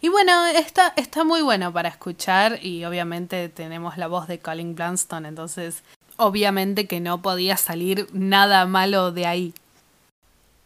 y 0.00 0.08
bueno, 0.08 0.46
está, 0.46 0.92
está 0.96 1.24
muy 1.24 1.42
bueno 1.42 1.72
para 1.72 1.88
escuchar 1.88 2.64
y 2.64 2.84
obviamente 2.84 3.48
tenemos 3.48 3.98
la 3.98 4.06
voz 4.06 4.28
de 4.28 4.38
Colin 4.38 4.74
Blanston, 4.74 5.26
entonces 5.26 5.82
obviamente 6.16 6.86
que 6.86 7.00
no 7.00 7.20
podía 7.20 7.56
salir 7.56 8.06
nada 8.12 8.64
malo 8.66 9.10
de 9.10 9.26
ahí. 9.26 9.54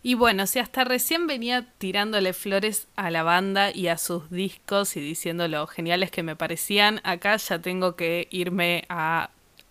Y 0.06 0.12
bueno, 0.12 0.46
si 0.46 0.58
hasta 0.58 0.84
recién 0.84 1.26
venía 1.26 1.66
tirándole 1.78 2.34
flores 2.34 2.88
a 2.94 3.10
la 3.10 3.22
banda 3.22 3.74
y 3.74 3.88
a 3.88 3.96
sus 3.96 4.30
discos 4.30 4.98
y 4.98 5.00
diciendo 5.00 5.48
lo 5.48 5.66
geniales 5.66 6.10
que 6.10 6.22
me 6.22 6.36
parecían, 6.36 7.00
acá 7.04 7.38
ya 7.38 7.58
tengo 7.58 7.96
que 7.96 8.28
irme 8.30 8.84
a 8.90 9.30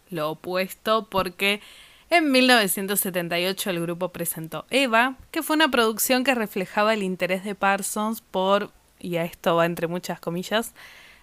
lo 0.09 0.31
opuesto 0.31 1.07
porque 1.07 1.61
en 2.09 2.31
1978 2.31 3.69
el 3.69 3.81
grupo 3.81 4.09
presentó 4.09 4.65
Eva, 4.71 5.17
que 5.29 5.43
fue 5.43 5.55
una 5.55 5.69
producción 5.69 6.23
que 6.23 6.33
reflejaba 6.33 6.95
el 6.95 7.03
interés 7.03 7.43
de 7.43 7.53
Parsons 7.53 8.21
por, 8.21 8.71
y 8.99 9.17
a 9.17 9.25
esto 9.25 9.57
va 9.57 9.67
entre 9.67 9.85
muchas 9.85 10.19
comillas, 10.19 10.73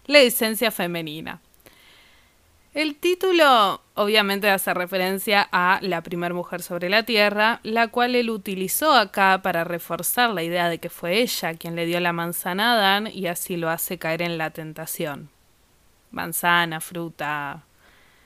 la 0.06 0.20
esencia 0.20 0.70
femenina. 0.70 1.40
El 2.80 2.96
título 2.96 3.82
obviamente 3.92 4.48
hace 4.48 4.72
referencia 4.72 5.46
a 5.52 5.80
la 5.82 6.00
primera 6.02 6.34
mujer 6.34 6.62
sobre 6.62 6.88
la 6.88 7.02
Tierra, 7.02 7.60
la 7.62 7.88
cual 7.88 8.14
él 8.14 8.30
utilizó 8.30 8.94
acá 8.94 9.40
para 9.42 9.64
reforzar 9.64 10.30
la 10.30 10.42
idea 10.42 10.70
de 10.70 10.78
que 10.78 10.88
fue 10.88 11.18
ella 11.20 11.52
quien 11.52 11.76
le 11.76 11.84
dio 11.84 12.00
la 12.00 12.14
manzana 12.14 12.72
a 12.72 12.76
Adán 12.76 13.06
y 13.12 13.26
así 13.26 13.58
lo 13.58 13.68
hace 13.68 13.98
caer 13.98 14.22
en 14.22 14.38
la 14.38 14.48
tentación. 14.52 15.28
Manzana, 16.10 16.80
fruta. 16.80 17.64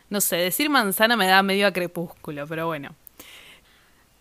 No 0.08 0.20
sé, 0.20 0.36
decir 0.36 0.70
manzana 0.70 1.16
me 1.16 1.26
da 1.26 1.42
medio 1.42 1.66
a 1.66 1.72
crepúsculo, 1.72 2.46
pero 2.46 2.68
bueno. 2.68 2.94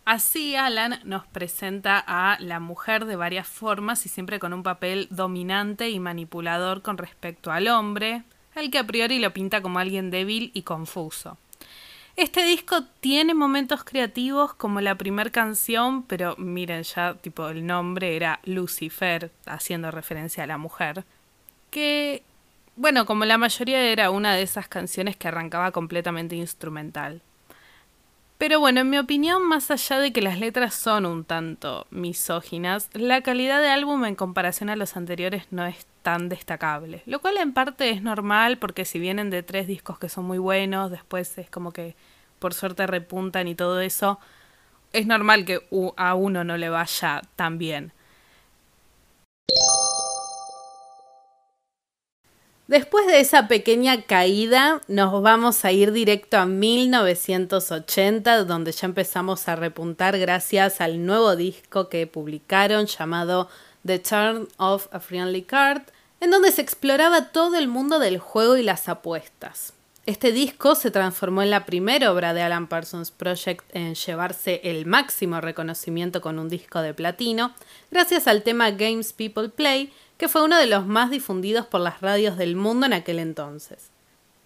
Así 0.03 0.55
Alan 0.55 0.99
nos 1.03 1.27
presenta 1.27 2.03
a 2.07 2.39
la 2.39 2.59
mujer 2.59 3.05
de 3.05 3.17
varias 3.17 3.47
formas 3.47 4.03
y 4.07 4.09
siempre 4.09 4.39
con 4.39 4.51
un 4.51 4.63
papel 4.63 5.07
dominante 5.11 5.91
y 5.91 5.99
manipulador 5.99 6.81
con 6.81 6.97
respecto 6.97 7.51
al 7.51 7.67
hombre, 7.67 8.23
al 8.55 8.71
que 8.71 8.79
a 8.79 8.87
priori 8.87 9.19
lo 9.19 9.33
pinta 9.33 9.61
como 9.61 9.79
alguien 9.79 10.11
débil 10.11 10.51
y 10.53 10.63
confuso. 10.63 11.37
Este 12.15 12.45
disco 12.45 12.83
tiene 12.99 13.33
momentos 13.33 13.83
creativos 13.83 14.53
como 14.53 14.81
la 14.81 14.95
primera 14.95 15.31
canción, 15.31 16.03
pero 16.03 16.35
miren 16.37 16.83
ya, 16.83 17.15
tipo, 17.15 17.49
el 17.49 17.65
nombre 17.65 18.15
era 18.15 18.39
Lucifer, 18.43 19.31
haciendo 19.47 19.89
referencia 19.89 20.43
a 20.43 20.47
la 20.47 20.59
mujer, 20.59 21.05
que, 21.71 22.21
bueno, 22.75 23.07
como 23.07 23.25
la 23.25 23.39
mayoría 23.39 23.81
era 23.81 24.11
una 24.11 24.35
de 24.35 24.43
esas 24.43 24.67
canciones 24.67 25.17
que 25.17 25.27
arrancaba 25.27 25.71
completamente 25.71 26.35
instrumental. 26.35 27.23
Pero 28.37 28.59
bueno, 28.59 28.81
en 28.81 28.89
mi 28.89 28.97
opinión, 28.97 29.47
más 29.47 29.71
allá 29.71 29.99
de 29.99 30.11
que 30.11 30.21
las 30.21 30.39
letras 30.39 30.73
son 30.73 31.05
un 31.05 31.23
tanto 31.23 31.87
misóginas, 31.91 32.89
la 32.93 33.21
calidad 33.21 33.61
de 33.61 33.69
álbum 33.69 34.03
en 34.05 34.15
comparación 34.15 34.69
a 34.69 34.75
los 34.75 34.97
anteriores 34.97 35.45
no 35.51 35.65
es 35.65 35.85
tan 36.01 36.29
destacable. 36.29 37.03
Lo 37.05 37.19
cual 37.19 37.37
en 37.37 37.53
parte 37.53 37.89
es 37.89 38.01
normal 38.01 38.57
porque 38.57 38.85
si 38.85 38.99
vienen 38.99 39.29
de 39.29 39.43
tres 39.43 39.67
discos 39.67 39.97
que 39.99 40.09
son 40.09 40.25
muy 40.25 40.39
buenos, 40.39 40.91
después 40.91 41.37
es 41.37 41.49
como 41.49 41.71
que 41.71 41.95
por 42.39 42.53
suerte 42.53 42.85
repuntan 42.87 43.47
y 43.47 43.55
todo 43.55 43.79
eso, 43.79 44.19
es 44.91 45.07
normal 45.07 45.45
que 45.45 45.61
a 45.95 46.13
uno 46.15 46.43
no 46.43 46.57
le 46.57 46.69
vaya 46.69 47.21
tan 47.35 47.57
bien. 47.57 47.93
Después 52.67 53.05
de 53.07 53.19
esa 53.19 53.49
pequeña 53.49 54.03
caída, 54.03 54.81
nos 54.87 55.21
vamos 55.21 55.65
a 55.65 55.73
ir 55.73 55.91
directo 55.91 56.37
a 56.37 56.45
1980, 56.45 58.45
donde 58.45 58.71
ya 58.71 58.85
empezamos 58.85 59.49
a 59.49 59.57
repuntar 59.57 60.17
gracias 60.17 60.79
al 60.79 61.05
nuevo 61.05 61.35
disco 61.35 61.89
que 61.89 62.07
publicaron 62.07 62.85
llamado 62.85 63.49
The 63.85 63.99
Turn 63.99 64.47
of 64.55 64.87
a 64.93 65.01
Friendly 65.01 65.41
Card, 65.41 65.81
en 66.21 66.31
donde 66.31 66.53
se 66.53 66.61
exploraba 66.61 67.33
todo 67.33 67.57
el 67.57 67.67
mundo 67.67 67.99
del 67.99 68.17
juego 68.17 68.55
y 68.55 68.63
las 68.63 68.87
apuestas. 68.87 69.73
Este 70.05 70.31
disco 70.31 70.75
se 70.75 70.89
transformó 70.89 71.41
en 71.41 71.49
la 71.49 71.65
primera 71.65 72.13
obra 72.13 72.33
de 72.33 72.43
Alan 72.43 72.67
Parsons 72.67 73.11
Project 73.11 73.65
en 73.73 73.95
llevarse 73.95 74.61
el 74.63 74.85
máximo 74.85 75.41
reconocimiento 75.41 76.21
con 76.21 76.39
un 76.39 76.47
disco 76.47 76.81
de 76.81 76.93
platino, 76.93 77.53
gracias 77.91 78.27
al 78.27 78.43
tema 78.43 78.71
Games 78.71 79.11
People 79.11 79.49
Play, 79.49 79.91
que 80.23 80.29
fue 80.29 80.45
uno 80.45 80.57
de 80.57 80.67
los 80.67 80.87
más 80.87 81.11
difundidos 81.11 81.65
por 81.65 81.81
las 81.81 81.99
radios 81.99 82.37
del 82.37 82.55
mundo 82.55 82.85
en 82.85 82.93
aquel 82.93 83.19
entonces. 83.19 83.89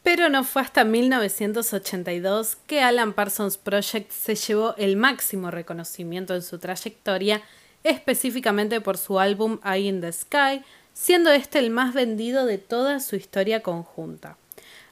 Pero 0.02 0.28
no 0.28 0.44
fue 0.44 0.64
hasta 0.64 0.84
1982 0.84 2.58
que 2.66 2.82
Alan 2.82 3.14
Parsons 3.14 3.60
Project 3.60 4.12
se 4.12 4.34
llevó 4.34 4.74
el 4.78 4.98
máximo 4.98 5.52
reconocimiento 5.52 6.34
en 6.34 6.42
su 6.42 6.58
trayectoria, 6.58 7.44
específicamente 7.84 8.82
por 8.82 8.98
su 8.98 9.20
álbum 9.20 9.60
Eye 9.64 9.90
in 9.90 10.02
the 10.02 10.12
Sky, 10.12 10.64
siendo 10.94 11.30
este 11.30 11.60
el 11.60 11.70
más 11.70 11.94
vendido 11.94 12.48
de 12.48 12.58
toda 12.58 13.00
su 13.00 13.16
historia 13.16 13.62
conjunta. 13.62 14.36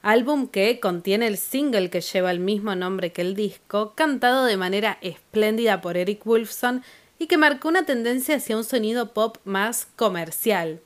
Álbum 0.02 0.46
que 0.46 0.78
contiene 0.78 1.26
el 1.26 1.36
single 1.36 1.90
que 1.90 2.00
lleva 2.00 2.30
el 2.30 2.38
mismo 2.38 2.76
nombre 2.76 3.10
que 3.10 3.22
el 3.22 3.34
disco, 3.34 3.94
cantado 3.96 4.44
de 4.44 4.56
manera 4.56 4.98
espléndida 5.00 5.80
por 5.80 5.96
Eric 5.96 6.24
Wolfson 6.24 6.84
y 7.18 7.26
que 7.26 7.38
marcó 7.38 7.68
una 7.68 7.86
tendencia 7.86 8.36
hacia 8.36 8.56
un 8.56 8.64
sonido 8.64 9.12
pop 9.12 9.38
más 9.44 9.86
comercial. 9.96 10.80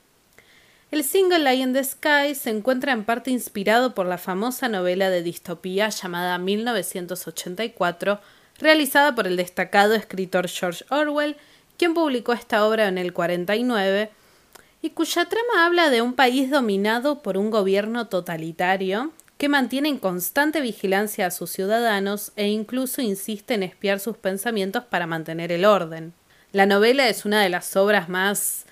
El 0.91 1.05
single 1.05 1.39
Lie 1.39 1.63
in 1.63 1.73
the 1.73 1.83
Sky 1.83 2.35
se 2.35 2.49
encuentra 2.49 2.91
en 2.91 3.05
parte 3.05 3.31
inspirado 3.31 3.95
por 3.95 4.05
la 4.05 4.17
famosa 4.17 4.67
novela 4.67 5.09
de 5.09 5.23
distopía 5.23 5.87
llamada 5.87 6.37
1984, 6.37 8.19
realizada 8.59 9.15
por 9.15 9.25
el 9.25 9.37
destacado 9.37 9.93
escritor 9.93 10.49
George 10.49 10.83
Orwell, 10.89 11.37
quien 11.77 11.93
publicó 11.93 12.33
esta 12.33 12.65
obra 12.67 12.89
en 12.89 12.97
el 12.97 13.13
49 13.13 14.11
y 14.81 14.89
cuya 14.89 15.25
trama 15.25 15.65
habla 15.65 15.89
de 15.89 16.01
un 16.01 16.13
país 16.13 16.49
dominado 16.49 17.21
por 17.21 17.37
un 17.37 17.51
gobierno 17.51 18.07
totalitario 18.07 19.11
que 19.37 19.49
mantiene 19.49 19.89
en 19.89 19.97
constante 19.97 20.61
vigilancia 20.61 21.25
a 21.25 21.31
sus 21.31 21.51
ciudadanos 21.51 22.31
e 22.35 22.49
incluso 22.49 23.01
insiste 23.01 23.53
en 23.53 23.63
espiar 23.63 23.99
sus 23.99 24.17
pensamientos 24.17 24.83
para 24.83 25.07
mantener 25.07 25.51
el 25.51 25.65
orden. 25.65 26.13
La 26.51 26.65
novela 26.65 27.07
es 27.07 27.23
una 27.23 27.41
de 27.41 27.49
las 27.49 27.77
obras 27.77 28.09
más 28.09 28.65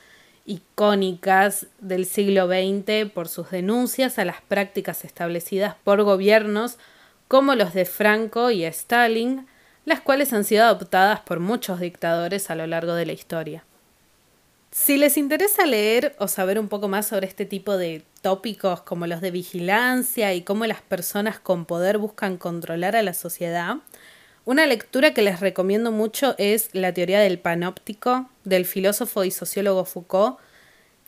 icónicas 0.46 1.68
del 1.80 2.06
siglo 2.06 2.48
XX 2.48 3.10
por 3.10 3.30
sus 3.30 3.52
denuncias 3.52 4.20
a 4.20 4.26
las 4.26 4.42
prácticas 4.42 5.06
establecidas 5.06 5.76
por 5.84 6.04
gobiernos 6.04 6.78
como 7.30 7.56
los 7.56 7.74
de 7.74 7.86
Franco 7.86 8.52
y 8.52 8.66
Stalin, 8.66 9.48
las 9.86 10.02
cuales 10.02 10.34
han 10.34 10.44
sido 10.44 10.66
adoptadas 10.66 11.22
por 11.22 11.40
muchos 11.40 11.80
dictadores 11.80 12.50
a 12.50 12.56
lo 12.56 12.68
largo 12.68 12.96
de 12.96 13.06
la 13.06 13.14
historia. 13.14 13.64
Si 14.72 14.98
les 14.98 15.18
interesa 15.18 15.66
leer 15.66 16.16
o 16.20 16.28
saber 16.28 16.60
un 16.60 16.68
poco 16.68 16.90
más 16.90 17.08
sobre 17.08 17.28
este 17.28 17.46
tipo 17.46 17.78
de 17.78 18.04
tópicos 18.22 18.82
como 18.82 19.08
los 19.08 19.22
de 19.22 19.32
vigilancia 19.32 20.34
y 20.34 20.42
cómo 20.42 20.66
las 20.66 20.82
personas 20.82 21.40
con 21.40 21.66
poder 21.66 21.98
buscan 21.98 22.38
controlar 22.38 22.96
a 22.96 23.04
la 23.04 23.14
sociedad, 23.14 23.78
una 24.50 24.66
lectura 24.66 25.14
que 25.14 25.22
les 25.22 25.42
recomiendo 25.42 25.92
mucho 25.92 26.34
es 26.40 26.72
La 26.74 26.92
teoría 26.92 27.20
del 27.20 27.38
panóptico 27.38 28.32
del 28.46 28.66
filósofo 28.66 29.24
y 29.24 29.30
sociólogo 29.30 29.86
Foucault, 29.86 30.40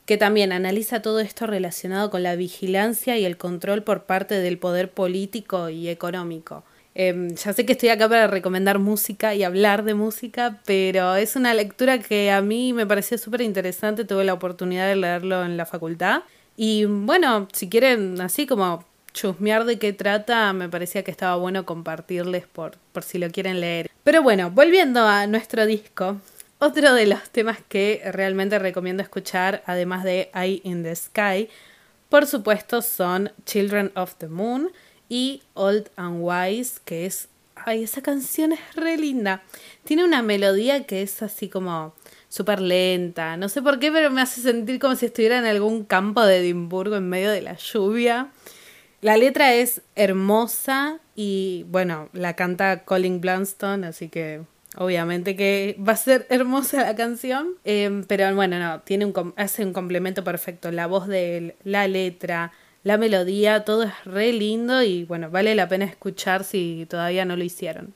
que 0.06 0.16
también 0.16 0.52
analiza 0.52 1.02
todo 1.02 1.18
esto 1.18 1.48
relacionado 1.48 2.08
con 2.08 2.22
la 2.22 2.36
vigilancia 2.36 3.18
y 3.18 3.24
el 3.24 3.36
control 3.36 3.82
por 3.82 4.04
parte 4.04 4.36
del 4.36 4.58
poder 4.58 4.92
político 4.92 5.70
y 5.70 5.88
económico. 5.88 6.62
Em, 6.94 7.34
ya 7.34 7.52
sé 7.52 7.66
que 7.66 7.72
estoy 7.72 7.88
acá 7.88 8.08
para 8.08 8.28
recomendar 8.28 8.78
música 8.78 9.34
y 9.34 9.42
hablar 9.42 9.82
de 9.82 9.94
música, 9.94 10.60
pero 10.64 11.16
es 11.16 11.34
una 11.34 11.52
lectura 11.52 11.98
que 11.98 12.30
a 12.30 12.42
mí 12.42 12.72
me 12.72 12.86
pareció 12.86 13.18
súper 13.18 13.40
interesante, 13.40 14.04
tuve 14.04 14.22
la 14.22 14.34
oportunidad 14.34 14.86
de 14.86 14.94
leerlo 14.94 15.44
en 15.44 15.56
la 15.56 15.66
facultad. 15.66 16.22
Y 16.56 16.84
bueno, 16.84 17.48
si 17.52 17.68
quieren 17.68 18.20
así 18.20 18.46
como 18.46 18.84
chusmear 19.12 19.64
de 19.64 19.78
qué 19.78 19.92
trata, 19.92 20.52
me 20.52 20.68
parecía 20.68 21.02
que 21.02 21.10
estaba 21.10 21.36
bueno 21.36 21.64
compartirles 21.64 22.46
por, 22.46 22.76
por 22.92 23.02
si 23.02 23.18
lo 23.18 23.30
quieren 23.30 23.60
leer. 23.60 23.90
Pero 24.04 24.22
bueno, 24.22 24.50
volviendo 24.50 25.06
a 25.06 25.26
nuestro 25.26 25.66
disco, 25.66 26.20
otro 26.58 26.94
de 26.94 27.06
los 27.06 27.30
temas 27.30 27.58
que 27.68 28.02
realmente 28.12 28.58
recomiendo 28.58 29.02
escuchar, 29.02 29.62
además 29.66 30.04
de 30.04 30.30
Eye 30.34 30.60
in 30.64 30.82
the 30.82 30.94
Sky, 30.94 31.48
por 32.08 32.26
supuesto 32.26 32.82
son 32.82 33.32
Children 33.46 33.92
of 33.94 34.14
the 34.18 34.28
Moon 34.28 34.70
y 35.08 35.42
Old 35.54 35.90
and 35.96 36.18
Wise, 36.20 36.80
que 36.84 37.06
es... 37.06 37.28
Ay, 37.54 37.84
esa 37.84 38.02
canción 38.02 38.52
es 38.52 38.60
re 38.74 38.96
linda. 38.96 39.42
Tiene 39.84 40.04
una 40.04 40.20
melodía 40.22 40.84
que 40.84 41.02
es 41.02 41.22
así 41.22 41.48
como 41.48 41.94
súper 42.28 42.60
lenta. 42.60 43.36
No 43.36 43.48
sé 43.48 43.62
por 43.62 43.78
qué, 43.78 43.92
pero 43.92 44.10
me 44.10 44.20
hace 44.20 44.40
sentir 44.40 44.78
como 44.78 44.96
si 44.96 45.06
estuviera 45.06 45.38
en 45.38 45.44
algún 45.44 45.84
campo 45.84 46.24
de 46.24 46.38
Edimburgo 46.38 46.96
en 46.96 47.08
medio 47.08 47.30
de 47.30 47.42
la 47.42 47.56
lluvia. 47.56 48.30
La 49.02 49.16
letra 49.16 49.52
es 49.52 49.82
hermosa 49.96 51.00
y 51.16 51.66
bueno, 51.68 52.08
la 52.12 52.36
canta 52.36 52.84
Colin 52.84 53.20
Blunstone, 53.20 53.84
así 53.84 54.08
que 54.08 54.42
obviamente 54.76 55.34
que 55.34 55.76
va 55.76 55.94
a 55.94 55.96
ser 55.96 56.24
hermosa 56.30 56.82
la 56.82 56.94
canción. 56.94 57.48
Em, 57.64 58.04
pero 58.04 58.32
bueno, 58.36 58.60
no, 58.60 58.80
tiene 58.82 59.04
un, 59.04 59.34
hace 59.36 59.64
un 59.64 59.72
complemento 59.72 60.22
perfecto. 60.22 60.70
La 60.70 60.86
voz 60.86 61.08
de 61.08 61.36
él, 61.36 61.54
la 61.64 61.88
letra, 61.88 62.52
la 62.84 62.96
melodía, 62.96 63.64
todo 63.64 63.82
es 63.82 64.04
re 64.04 64.32
lindo 64.32 64.84
y 64.84 65.04
bueno, 65.04 65.30
vale 65.30 65.56
la 65.56 65.68
pena 65.68 65.84
escuchar 65.84 66.44
si 66.44 66.86
todavía 66.88 67.24
no 67.24 67.34
lo 67.34 67.42
hicieron. 67.42 67.94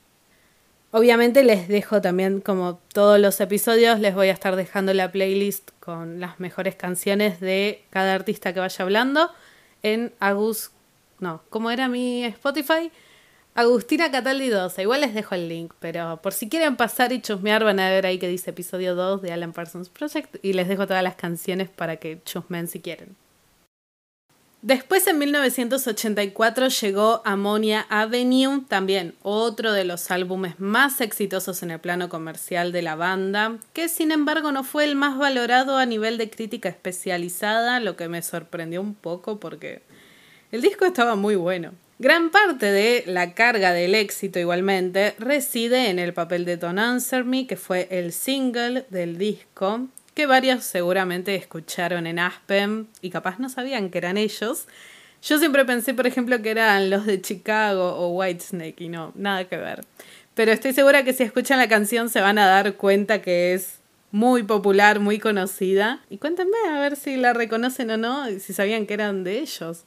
Obviamente 0.91 1.45
les 1.45 1.69
dejo 1.69 2.01
también, 2.01 2.41
como 2.41 2.79
todos 2.93 3.17
los 3.17 3.39
episodios, 3.39 4.01
les 4.01 4.13
voy 4.13 4.27
a 4.27 4.33
estar 4.33 4.57
dejando 4.57 4.93
la 4.93 5.09
playlist 5.09 5.71
con 5.79 6.19
las 6.19 6.41
mejores 6.41 6.75
canciones 6.75 7.39
de 7.39 7.85
cada 7.91 8.13
artista 8.13 8.51
que 8.53 8.59
vaya 8.59 8.83
hablando 8.83 9.31
en 9.83 10.11
Agus 10.19 10.71
no, 11.19 11.41
como 11.49 11.71
era 11.71 11.87
mi 11.87 12.23
Spotify, 12.25 12.91
Agustina 13.55 14.11
Cataldi 14.11 14.49
12. 14.49 14.83
Igual 14.83 15.01
les 15.01 15.15
dejo 15.15 15.33
el 15.33 15.49
link, 15.49 15.73
pero 15.79 16.21
por 16.21 16.33
si 16.33 16.47
quieren 16.47 16.75
pasar 16.75 17.11
y 17.11 17.21
chusmear, 17.21 17.63
van 17.63 17.79
a 17.79 17.89
ver 17.89 18.05
ahí 18.05 18.19
que 18.19 18.27
dice 18.27 18.51
episodio 18.51 18.93
2 18.93 19.23
de 19.23 19.31
Alan 19.31 19.51
Parsons 19.51 19.89
Project 19.89 20.37
y 20.43 20.53
les 20.53 20.67
dejo 20.67 20.85
todas 20.85 21.01
las 21.01 21.15
canciones 21.15 21.67
para 21.67 21.97
que 21.97 22.21
chusmen 22.23 22.67
si 22.67 22.81
quieren. 22.81 23.15
Después 24.61 25.07
en 25.07 25.19
1984 25.19 26.67
llegó 26.67 27.21
Ammonia 27.25 27.85
Avenue, 27.89 28.65
también 28.67 29.15
otro 29.21 29.71
de 29.71 29.85
los 29.85 30.11
álbumes 30.11 30.59
más 30.59 30.99
exitosos 30.99 31.63
en 31.63 31.71
el 31.71 31.79
plano 31.79 32.09
comercial 32.09 32.71
de 32.71 32.81
la 32.81 32.95
banda, 32.95 33.57
que 33.73 33.87
sin 33.87 34.11
embargo 34.11 34.51
no 34.51 34.63
fue 34.63 34.83
el 34.83 34.95
más 34.95 35.17
valorado 35.17 35.77
a 35.77 35.85
nivel 35.85 36.17
de 36.17 36.29
crítica 36.29 36.69
especializada, 36.69 37.79
lo 37.79 37.95
que 37.95 38.07
me 38.07 38.21
sorprendió 38.21 38.81
un 38.81 38.93
poco 38.93 39.39
porque 39.39 39.83
el 40.51 40.61
disco 40.61 40.85
estaba 40.85 41.15
muy 41.15 41.35
bueno. 41.35 41.73
Gran 41.99 42.29
parte 42.29 42.67
de 42.67 43.03
la 43.07 43.33
carga 43.33 43.73
del 43.73 43.95
éxito 43.95 44.39
igualmente 44.39 45.15
reside 45.17 45.89
en 45.89 45.97
el 45.97 46.13
papel 46.13 46.45
de 46.45 46.57
Don't 46.57 46.77
Answer 46.77 47.25
Me, 47.25 47.47
que 47.47 47.57
fue 47.57 47.87
el 47.89 48.13
single 48.13 48.85
del 48.89 49.17
disco, 49.17 49.87
que 50.13 50.27
varios 50.27 50.63
seguramente 50.63 51.35
escucharon 51.35 52.05
en 52.05 52.19
Aspen 52.19 52.87
y 53.01 53.09
capaz 53.09 53.39
no 53.39 53.49
sabían 53.49 53.89
que 53.89 53.97
eran 53.97 54.17
ellos. 54.17 54.67
Yo 55.23 55.39
siempre 55.39 55.65
pensé, 55.65 55.95
por 55.95 56.05
ejemplo, 56.05 56.39
que 56.41 56.51
eran 56.51 56.91
los 56.91 57.07
de 57.07 57.19
Chicago 57.19 57.95
o 57.95 58.09
Whitesnake 58.09 58.81
y 58.81 58.89
no, 58.89 59.11
nada 59.15 59.45
que 59.45 59.57
ver. 59.57 59.83
Pero 60.35 60.51
estoy 60.51 60.73
segura 60.73 61.03
que 61.03 61.13
si 61.13 61.23
escuchan 61.23 61.57
la 61.57 61.67
canción 61.67 62.09
se 62.09 62.21
van 62.21 62.37
a 62.37 62.45
dar 62.45 62.75
cuenta 62.75 63.23
que 63.23 63.55
es 63.55 63.79
muy 64.11 64.43
popular, 64.43 64.99
muy 64.99 65.17
conocida. 65.17 66.03
Y 66.11 66.19
cuéntenme 66.19 66.57
a 66.69 66.79
ver 66.79 66.95
si 66.95 67.17
la 67.17 67.33
reconocen 67.33 67.89
o 67.89 67.97
no 67.97 68.27
si 68.39 68.53
sabían 68.53 68.85
que 68.85 68.93
eran 68.93 69.23
de 69.23 69.39
ellos. 69.39 69.83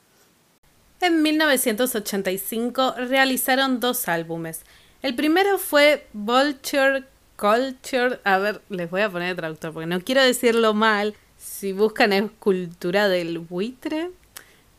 En 1.00 1.23
1985 1.23 2.95
realizaron 3.09 3.80
dos 3.80 4.07
álbumes. 4.07 4.62
El 5.00 5.14
primero 5.14 5.57
fue 5.59 6.07
Vulture 6.12 7.04
Culture. 7.37 8.21
A 8.25 8.37
ver, 8.37 8.61
les 8.69 8.90
voy 8.90 9.00
a 9.00 9.11
poner 9.11 9.35
traductor 9.35 9.73
porque 9.73 9.87
no 9.87 10.00
quiero 10.02 10.23
decirlo 10.23 10.75
mal. 10.75 11.14
Si 11.38 11.73
buscan 11.73 12.12
escultura 12.12 13.09
del 13.09 13.38
buitre, 13.38 14.11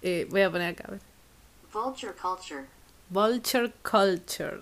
eh, 0.03 0.27
voy 0.29 0.41
a 0.41 0.51
poner 0.51 0.73
acá. 0.73 0.83
A 0.87 0.91
ver. 0.91 0.99
Vulture 1.73 2.13
Culture. 2.13 2.65
Vulture 3.09 3.71
Culture. 3.81 4.59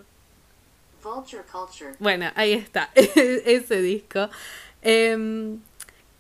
Vulture 1.04 1.44
Culture. 1.44 1.92
Bueno, 2.00 2.32
ahí 2.36 2.54
está, 2.54 2.90
ese 2.96 3.82
disco. 3.82 4.30
Em, 4.82 5.60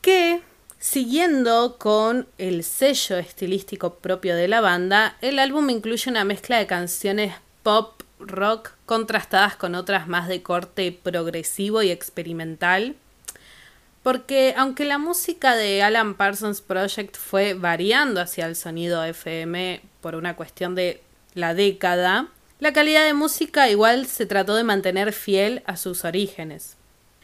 que 0.01 0.41
Siguiendo 0.79 1.75
con 1.77 2.25
el 2.37 2.63
sello 2.63 3.17
estilístico 3.17 3.95
propio 3.95 4.37
de 4.37 4.47
la 4.47 4.61
banda, 4.61 5.17
el 5.19 5.37
álbum 5.37 5.69
incluye 5.69 6.09
una 6.09 6.23
mezcla 6.23 6.57
de 6.57 6.67
canciones 6.67 7.35
pop, 7.63 8.01
rock, 8.17 8.71
contrastadas 8.85 9.57
con 9.57 9.75
otras 9.75 10.07
más 10.07 10.29
de 10.29 10.41
corte 10.41 10.97
progresivo 11.03 11.81
y 11.83 11.91
experimental. 11.91 12.95
Porque 14.03 14.53
aunque 14.55 14.85
la 14.85 14.97
música 14.97 15.53
de 15.53 15.83
Alan 15.83 16.15
Parsons 16.15 16.61
Project 16.61 17.17
fue 17.17 17.55
variando 17.55 18.21
hacia 18.21 18.45
el 18.45 18.55
sonido 18.55 19.03
FM 19.03 19.81
por 19.99 20.15
una 20.15 20.37
cuestión 20.37 20.75
de 20.75 21.03
la 21.33 21.53
década, 21.53 22.29
la 22.59 22.71
calidad 22.71 23.03
de 23.03 23.13
música 23.13 23.69
igual 23.69 24.05
se 24.05 24.25
trató 24.25 24.55
de 24.55 24.63
mantener 24.63 25.11
fiel 25.11 25.61
a 25.65 25.75
sus 25.75 26.05
orígenes. 26.05 26.77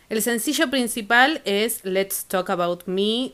El 0.09 0.21
sencillo 0.21 0.69
principal 0.69 1.41
es 1.45 1.85
Let's 1.85 2.25
Talk 2.25 2.49
About 2.49 2.83
Me 2.85 3.31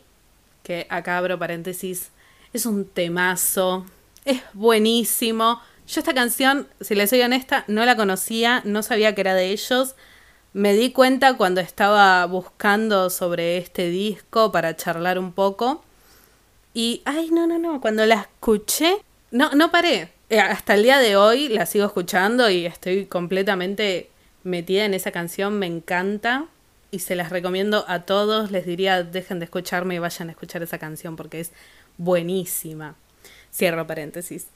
que 0.63 0.88
acá 0.89 1.17
abro 1.17 1.39
paréntesis, 1.39 2.12
es 2.54 2.65
un 2.65 2.86
temazo, 2.86 3.86
es 4.26 4.41
buenísimo. 4.54 5.62
Yo 5.88 6.00
esta 6.00 6.13
canción, 6.13 6.67
si 6.80 6.95
les 6.95 7.10
soy 7.10 7.21
honesta, 7.21 7.63
no 7.67 7.86
la 7.86 7.95
conocía, 7.95 8.62
no 8.65 8.84
sabía 8.84 9.15
que 9.15 9.21
era 9.21 9.36
de 9.36 9.52
ellos. 9.52 9.95
Me 10.54 10.74
di 10.74 10.91
cuenta 10.91 11.38
cuando 11.38 11.62
estaba 11.62 12.26
buscando 12.26 13.10
sobre 13.10 13.58
este 13.58 13.89
disco 13.89 14.52
para 14.52 14.76
charlar 14.76 15.17
un 15.17 15.32
poco. 15.34 15.84
Y, 16.74 17.02
ay, 17.06 17.30
no, 17.32 17.47
no, 17.47 17.58
no, 17.58 17.82
cuando 17.82 18.06
la 18.06 18.21
escuché, 18.21 18.97
no, 19.32 19.52
no 19.52 19.71
paré. 19.71 20.12
Eh, 20.30 20.39
hasta 20.39 20.76
el 20.76 20.84
día 20.84 21.00
de 21.00 21.17
hoy 21.17 21.50
la 21.50 21.65
sigo 21.65 21.86
escuchando 21.86 22.50
y 22.50 22.65
estoy 22.65 23.06
completamente 23.06 24.10
metida 24.43 24.86
en 24.86 24.93
esa 24.93 25.12
canción, 25.12 25.60
me 25.60 25.67
encanta 25.67 26.47
y 26.91 26.99
se 26.99 27.15
las 27.15 27.30
recomiendo 27.30 27.86
a 27.88 28.01
todos. 28.04 28.51
Les 28.51 28.65
diría, 28.65 29.04
dejen 29.04 29.39
de 29.39 29.45
escucharme 29.45 29.95
y 29.95 29.99
vayan 29.99 30.30
a 30.30 30.32
escuchar 30.32 30.62
esa 30.62 30.77
canción 30.77 31.15
porque 31.15 31.39
es 31.39 31.51
buenísima. 31.97 32.95
Cierro 33.51 33.88
paréntesis. 33.88 34.47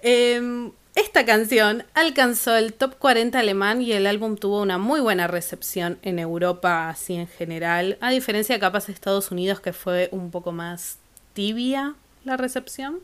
Em, 0.00 0.72
esta 0.94 1.24
canción 1.24 1.84
alcanzó 1.94 2.56
el 2.56 2.72
top 2.72 2.98
40 2.98 3.38
alemán 3.38 3.80
y 3.82 3.92
el 3.92 4.06
álbum 4.06 4.36
tuvo 4.36 4.60
una 4.60 4.78
muy 4.78 5.00
buena 5.00 5.26
recepción 5.26 5.98
en 6.02 6.18
Europa, 6.18 6.88
así 6.88 7.14
en 7.14 7.28
general, 7.28 7.98
a 8.00 8.10
diferencia 8.10 8.54
de 8.54 8.60
capaz 8.60 8.86
de 8.86 8.92
Estados 8.92 9.30
Unidos, 9.30 9.60
que 9.60 9.72
fue 9.72 10.08
un 10.12 10.30
poco 10.30 10.52
más 10.52 10.98
tibia 11.32 11.94
la 12.24 12.36
recepción, 12.36 12.98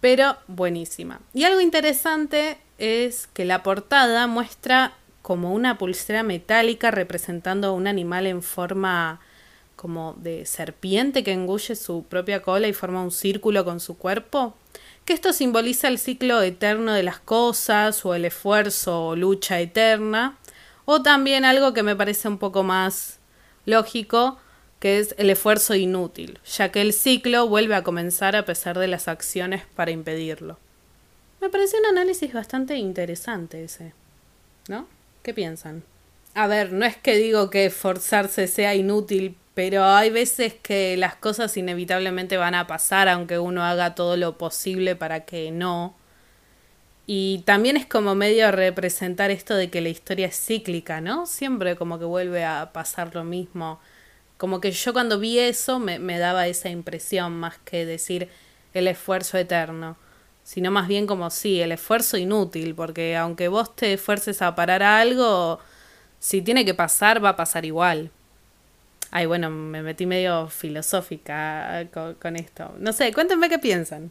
pero 0.00 0.36
buenísima. 0.46 1.20
Y 1.32 1.44
algo 1.44 1.60
interesante 1.60 2.58
es 2.78 3.26
que 3.28 3.44
la 3.44 3.62
portada 3.62 4.26
muestra 4.26 4.92
como 5.24 5.54
una 5.54 5.78
pulsera 5.78 6.22
metálica 6.22 6.90
representando 6.90 7.68
a 7.68 7.72
un 7.72 7.86
animal 7.86 8.26
en 8.26 8.42
forma 8.42 9.20
como 9.74 10.12
de 10.18 10.44
serpiente 10.44 11.24
que 11.24 11.32
engulle 11.32 11.76
su 11.76 12.04
propia 12.04 12.42
cola 12.42 12.68
y 12.68 12.74
forma 12.74 13.02
un 13.02 13.10
círculo 13.10 13.64
con 13.64 13.80
su 13.80 13.96
cuerpo, 13.96 14.54
que 15.06 15.14
esto 15.14 15.32
simboliza 15.32 15.88
el 15.88 15.98
ciclo 15.98 16.42
eterno 16.42 16.92
de 16.92 17.04
las 17.04 17.20
cosas 17.20 18.04
o 18.04 18.14
el 18.14 18.26
esfuerzo 18.26 19.06
o 19.06 19.16
lucha 19.16 19.60
eterna, 19.60 20.36
o 20.84 21.00
también 21.00 21.46
algo 21.46 21.72
que 21.72 21.82
me 21.82 21.96
parece 21.96 22.28
un 22.28 22.36
poco 22.36 22.62
más 22.62 23.18
lógico, 23.64 24.38
que 24.78 24.98
es 24.98 25.14
el 25.16 25.30
esfuerzo 25.30 25.74
inútil, 25.74 26.38
ya 26.44 26.70
que 26.70 26.82
el 26.82 26.92
ciclo 26.92 27.48
vuelve 27.48 27.76
a 27.76 27.82
comenzar 27.82 28.36
a 28.36 28.44
pesar 28.44 28.78
de 28.78 28.88
las 28.88 29.08
acciones 29.08 29.62
para 29.74 29.90
impedirlo. 29.90 30.58
Me 31.40 31.48
parece 31.48 31.78
un 31.78 31.86
análisis 31.86 32.30
bastante 32.34 32.76
interesante 32.76 33.64
ese, 33.64 33.94
¿no? 34.68 34.86
¿Qué 35.24 35.32
piensan? 35.32 35.82
A 36.34 36.46
ver, 36.46 36.74
no 36.74 36.84
es 36.84 36.98
que 36.98 37.16
digo 37.16 37.48
que 37.48 37.64
esforzarse 37.64 38.46
sea 38.46 38.74
inútil, 38.74 39.36
pero 39.54 39.82
hay 39.82 40.10
veces 40.10 40.52
que 40.52 40.98
las 40.98 41.16
cosas 41.16 41.56
inevitablemente 41.56 42.36
van 42.36 42.54
a 42.54 42.66
pasar 42.66 43.08
aunque 43.08 43.38
uno 43.38 43.64
haga 43.64 43.94
todo 43.94 44.18
lo 44.18 44.36
posible 44.36 44.96
para 44.96 45.24
que 45.24 45.50
no. 45.50 45.96
Y 47.06 47.42
también 47.46 47.78
es 47.78 47.86
como 47.86 48.14
medio 48.14 48.50
representar 48.50 49.30
esto 49.30 49.56
de 49.56 49.70
que 49.70 49.80
la 49.80 49.88
historia 49.88 50.26
es 50.26 50.38
cíclica, 50.38 51.00
¿no? 51.00 51.24
Siempre 51.24 51.74
como 51.74 51.98
que 51.98 52.04
vuelve 52.04 52.44
a 52.44 52.70
pasar 52.74 53.14
lo 53.14 53.24
mismo. 53.24 53.80
Como 54.36 54.60
que 54.60 54.72
yo 54.72 54.92
cuando 54.92 55.18
vi 55.18 55.38
eso 55.38 55.78
me, 55.78 55.98
me 55.98 56.18
daba 56.18 56.48
esa 56.48 56.68
impresión 56.68 57.32
más 57.32 57.56
que 57.64 57.86
decir 57.86 58.28
el 58.74 58.88
esfuerzo 58.88 59.38
eterno 59.38 59.96
sino 60.44 60.70
más 60.70 60.86
bien 60.86 61.06
como 61.06 61.30
sí, 61.30 61.60
el 61.60 61.72
esfuerzo 61.72 62.18
inútil, 62.18 62.74
porque 62.74 63.16
aunque 63.16 63.48
vos 63.48 63.74
te 63.74 63.94
esfuerces 63.94 64.42
a 64.42 64.54
parar 64.54 64.82
algo, 64.82 65.58
si 66.20 66.42
tiene 66.42 66.64
que 66.64 66.74
pasar, 66.74 67.24
va 67.24 67.30
a 67.30 67.36
pasar 67.36 67.64
igual. 67.64 68.10
Ay, 69.10 69.26
bueno, 69.26 69.50
me 69.50 69.82
metí 69.82 70.06
medio 70.06 70.48
filosófica 70.48 71.86
con, 72.20 72.36
esto. 72.36 72.74
No 72.78 72.92
sé, 72.92 73.12
cuéntenme 73.12 73.48
qué 73.48 73.58
piensan. 73.58 74.10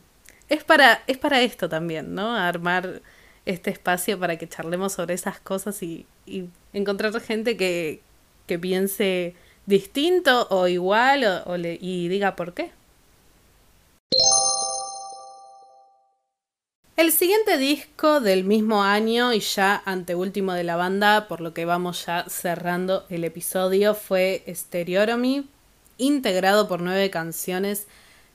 es 0.50 0.64
para, 0.64 1.04
es 1.08 1.18
para 1.18 1.42
esto 1.42 1.70
también, 1.70 2.16
¿no? 2.16 2.36
Armar 2.36 3.02
este 3.46 3.70
espacio 3.72 4.20
para 4.20 4.38
que 4.38 4.48
charlemos 4.48 4.94
sobre 4.94 5.14
esas 5.14 5.40
cosas 5.40 5.82
y, 5.84 6.06
encontrar 6.74 7.20
gente 7.22 7.58
que, 7.58 8.02
que, 8.48 8.58
piense 8.58 9.36
distinto 9.66 10.48
o 10.50 10.68
igual 10.68 11.44
o, 11.46 11.58
y 11.58 12.08
diga 12.08 12.36
por 12.36 12.54
qué. 12.54 12.72
El 16.96 17.12
siguiente 17.12 17.58
disco 17.58 18.20
del 18.20 18.44
mismo 18.44 18.84
año 18.84 19.34
y 19.34 19.40
ya 19.40 19.82
anteúltimo 19.84 20.54
de 20.54 20.64
la 20.64 20.76
banda, 20.76 21.28
por 21.28 21.42
lo 21.42 21.52
que 21.52 21.66
vamos 21.66 22.06
ya 22.06 22.26
cerrando 22.30 23.08
el 23.10 23.24
episodio, 23.24 23.96
fue 23.96 24.44
Stereotomy, 24.48 25.48
integrado 25.98 26.68
por 26.68 26.82
nueve 26.82 27.10
canciones. 27.10 27.88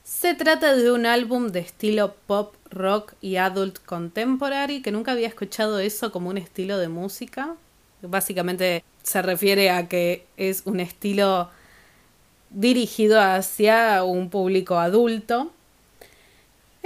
Se 0.02 0.34
trata 0.34 0.74
de 0.74 0.90
un 0.90 1.06
álbum 1.06 1.52
de 1.52 1.60
estilo 1.60 2.16
pop, 2.26 2.56
rock 2.68 3.12
y 3.20 3.36
adult 3.36 3.78
contemporary, 3.86 4.82
que 4.82 4.90
nunca 4.90 5.12
había 5.12 5.28
escuchado 5.28 5.78
eso 5.78 6.10
como 6.10 6.28
un 6.28 6.38
estilo 6.38 6.78
de 6.78 6.88
música. 6.88 7.54
Básicamente 8.02 8.82
se 9.04 9.22
refiere 9.22 9.70
a 9.70 9.86
que 9.86 10.26
es 10.36 10.62
un 10.64 10.80
estilo 10.80 11.48
dirigido 12.50 13.20
hacia 13.20 14.02
un 14.02 14.30
público 14.30 14.78
adulto. 14.80 15.52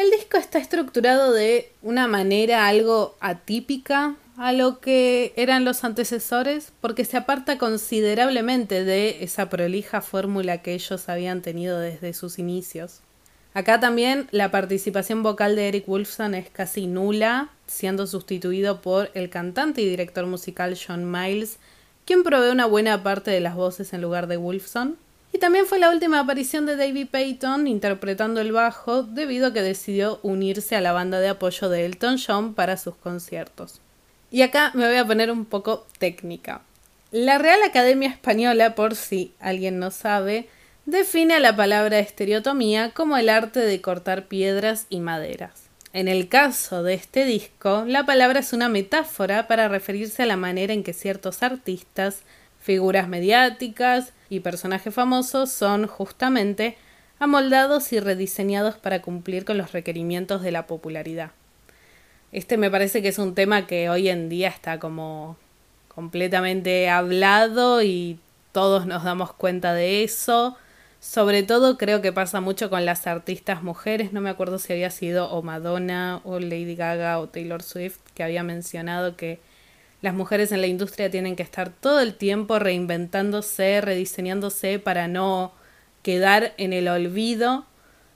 El 0.03 0.11
disco 0.11 0.37
está 0.37 0.59
estructurado 0.59 1.33
de 1.33 1.71
una 1.81 2.09
manera 2.09 2.67
algo 2.67 3.15
atípica 3.21 4.17
a 4.37 4.53
lo 4.53 4.81
que 4.81 5.33
eran 5.37 5.65
los 5.65 5.85
antecesores, 5.85 6.73
porque 6.81 7.05
se 7.05 7.17
aparta 7.17 7.57
considerablemente 7.57 8.83
de 8.83 9.23
esa 9.23 9.49
prolija 9.49 10.01
fórmula 10.01 10.61
que 10.61 10.75
ellos 10.75 11.09
habían 11.09 11.41
tenido 11.41 11.79
desde 11.79 12.15
sus 12.15 12.41
inicios. 12.41 12.99
Acá 13.55 13.79
también 13.79 14.27
la 14.33 14.51
participación 14.51 15.23
vocal 15.23 15.55
de 15.55 15.69
Eric 15.69 15.87
Wolfson 15.87 16.35
es 16.35 16.51
casi 16.51 16.88
nula, 16.88 17.51
siendo 17.69 18.09
sustituido 18.09 18.83
por 18.83 19.09
el 19.15 19.31
cantante 19.31 19.83
y 19.83 19.88
director 19.88 20.27
musical 20.27 20.77
John 20.85 21.09
Miles, 21.09 21.59
quien 22.07 22.25
provee 22.25 22.51
una 22.51 22.67
buena 22.67 23.05
parte 23.05 23.31
de 23.31 23.41
las 23.41 23.55
voces 23.55 23.93
en 23.93 24.03
lugar 24.03 24.27
de 24.27 24.37
Wolfson. 24.37 24.99
Y 25.33 25.38
también 25.38 25.66
fue 25.66 25.79
la 25.79 25.90
última 25.90 26.21
aparición 26.21 26.66
de 26.66 26.77
David 26.77 27.09
Payton 27.11 27.66
interpretando 27.66 28.40
el 28.40 28.53
bajo 28.53 29.03
debido 29.03 29.49
a 29.49 29.53
que 29.53 29.62
decidió 29.62 30.21
unirse 30.23 30.77
a 30.77 30.83
la 30.83 30.92
banda 30.92 31.21
de 31.21 31.31
apoyo 31.31 31.71
de 31.71 31.87
Elton 31.87 32.18
John 32.25 32.55
para 32.55 32.77
sus 32.77 32.95
conciertos. 32.97 33.81
Y 34.31 34.42
acá 34.42 34.73
me 34.75 34.87
voy 34.87 34.97
a 34.97 35.07
poner 35.07 35.31
un 35.31 35.47
poco 35.47 35.87
técnica. 35.99 36.62
La 37.11 37.38
Real 37.38 37.62
Academia 37.62 38.09
Española, 38.09 38.75
por 38.75 38.95
si 38.95 39.33
alguien 39.40 39.79
no 39.79 39.90
sabe, 39.90 40.49
define 40.87 41.35
a 41.35 41.40
la 41.40 41.57
palabra 41.57 41.99
estereotomía 41.99 42.90
como 42.90 43.16
el 43.16 43.29
arte 43.29 43.61
de 43.61 43.81
cortar 43.81 44.27
piedras 44.27 44.87
y 44.90 45.01
maderas. 45.01 45.64
En 45.92 46.09
el 46.09 46.29
caso 46.29 46.83
de 46.83 46.95
este 46.95 47.27
disco, 47.27 47.85
la 47.87 48.07
palabra 48.07 48.40
es 48.40 48.55
una 48.55 48.71
metáfora 48.71 49.47
para 49.47 49.68
referirse 49.68 50.23
a 50.23 50.27
la 50.27 50.38
manera 50.38 50.73
en 50.73 50.83
que 50.83 50.95
ciertos 50.95 51.42
artistas, 51.42 52.23
figuras 52.61 53.09
mediáticas 53.09 54.12
y 54.33 54.40
personajes 54.40 54.95
famosos 54.95 55.53
son 55.53 55.87
justamente 55.87 56.79
amoldados 57.18 57.92
y 57.92 58.01
rediseñados 58.01 58.77
para 58.77 59.03
cumplir 59.03 59.45
con 59.45 59.59
los 59.59 59.73
requerimientos 59.73 60.40
de 60.40 60.53
la 60.53 60.66
popularidad. 60.66 61.33
Este 62.33 62.57
me 62.57 62.71
parece 62.71 63.03
que 63.03 63.09
es 63.09 63.18
un 63.18 63.35
tema 63.35 63.66
que 63.66 63.90
hoy 63.90 64.09
en 64.09 64.31
día 64.31 64.49
está 64.49 64.79
como 64.79 65.37
completamente 65.88 66.88
hablado 66.88 67.83
y 67.83 68.18
todos 68.53 68.87
nos 68.87 69.05
damos 69.05 69.35
cuenta 69.35 69.75
de 69.75 70.03
eso. 70.03 70.57
Sobre 70.99 71.42
todo 71.42 71.77
creo 71.77 72.01
que 72.01 72.14
pasa 72.14 72.40
mucho 72.40 72.71
con 72.71 72.87
las 72.87 73.07
artistas 73.07 73.62
mujeres, 73.62 74.14
no 74.14 74.23
me 74.23 74.31
acuerdo 74.31 74.59
si 74.59 74.73
había 74.73 74.88
sido 74.88 75.31
o 75.31 75.42
Madonna 75.42 76.23
o 76.25 76.40
Lady 76.40 76.75
Gaga 76.75 77.18
o 77.18 77.29
Taylor 77.29 77.62
Swift 77.62 77.99
que 78.14 78.23
había 78.23 78.42
mencionado 78.42 79.14
que 79.14 79.40
las 80.03 80.15
mujeres 80.15 80.51
en 80.51 80.61
la 80.61 80.67
industria 80.67 81.11
tienen 81.11 81.37
que 81.37 81.45
estar 81.45 81.71
todo 81.71 82.01
el 82.01 82.15
tiempo 82.15 82.59
reinventándose, 82.59 83.81
rediseñándose 83.81 84.81
para 84.81 85.07
no 85.07 85.53
quedar 86.03 86.55
en 86.59 86.73
el 86.73 86.88
olvido. 86.88 87.65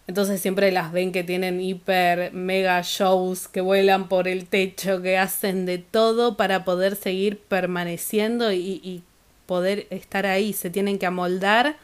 Entonces 0.09 0.41
siempre 0.41 0.73
las 0.73 0.91
ven 0.91 1.13
que 1.13 1.23
tienen 1.23 1.61
hiper 1.61 2.33
mega 2.33 2.81
shows, 2.83 3.47
que 3.47 3.61
vuelan 3.61 4.09
por 4.09 4.27
el 4.27 4.47
techo, 4.47 5.01
que 5.01 5.17
hacen 5.17 5.65
de 5.65 5.79
todo 5.79 6.37
para 6.37 6.65
poder 6.65 6.97
seguir 6.97 7.39
permaneciendo 7.39 8.53
y, 8.53 9.03
poder 9.47 9.87
estar 9.91 10.27
ahí. 10.27 10.53
Se 10.53 10.71
tienen 10.71 10.99
que 10.99 11.07
amoldar 11.07 11.77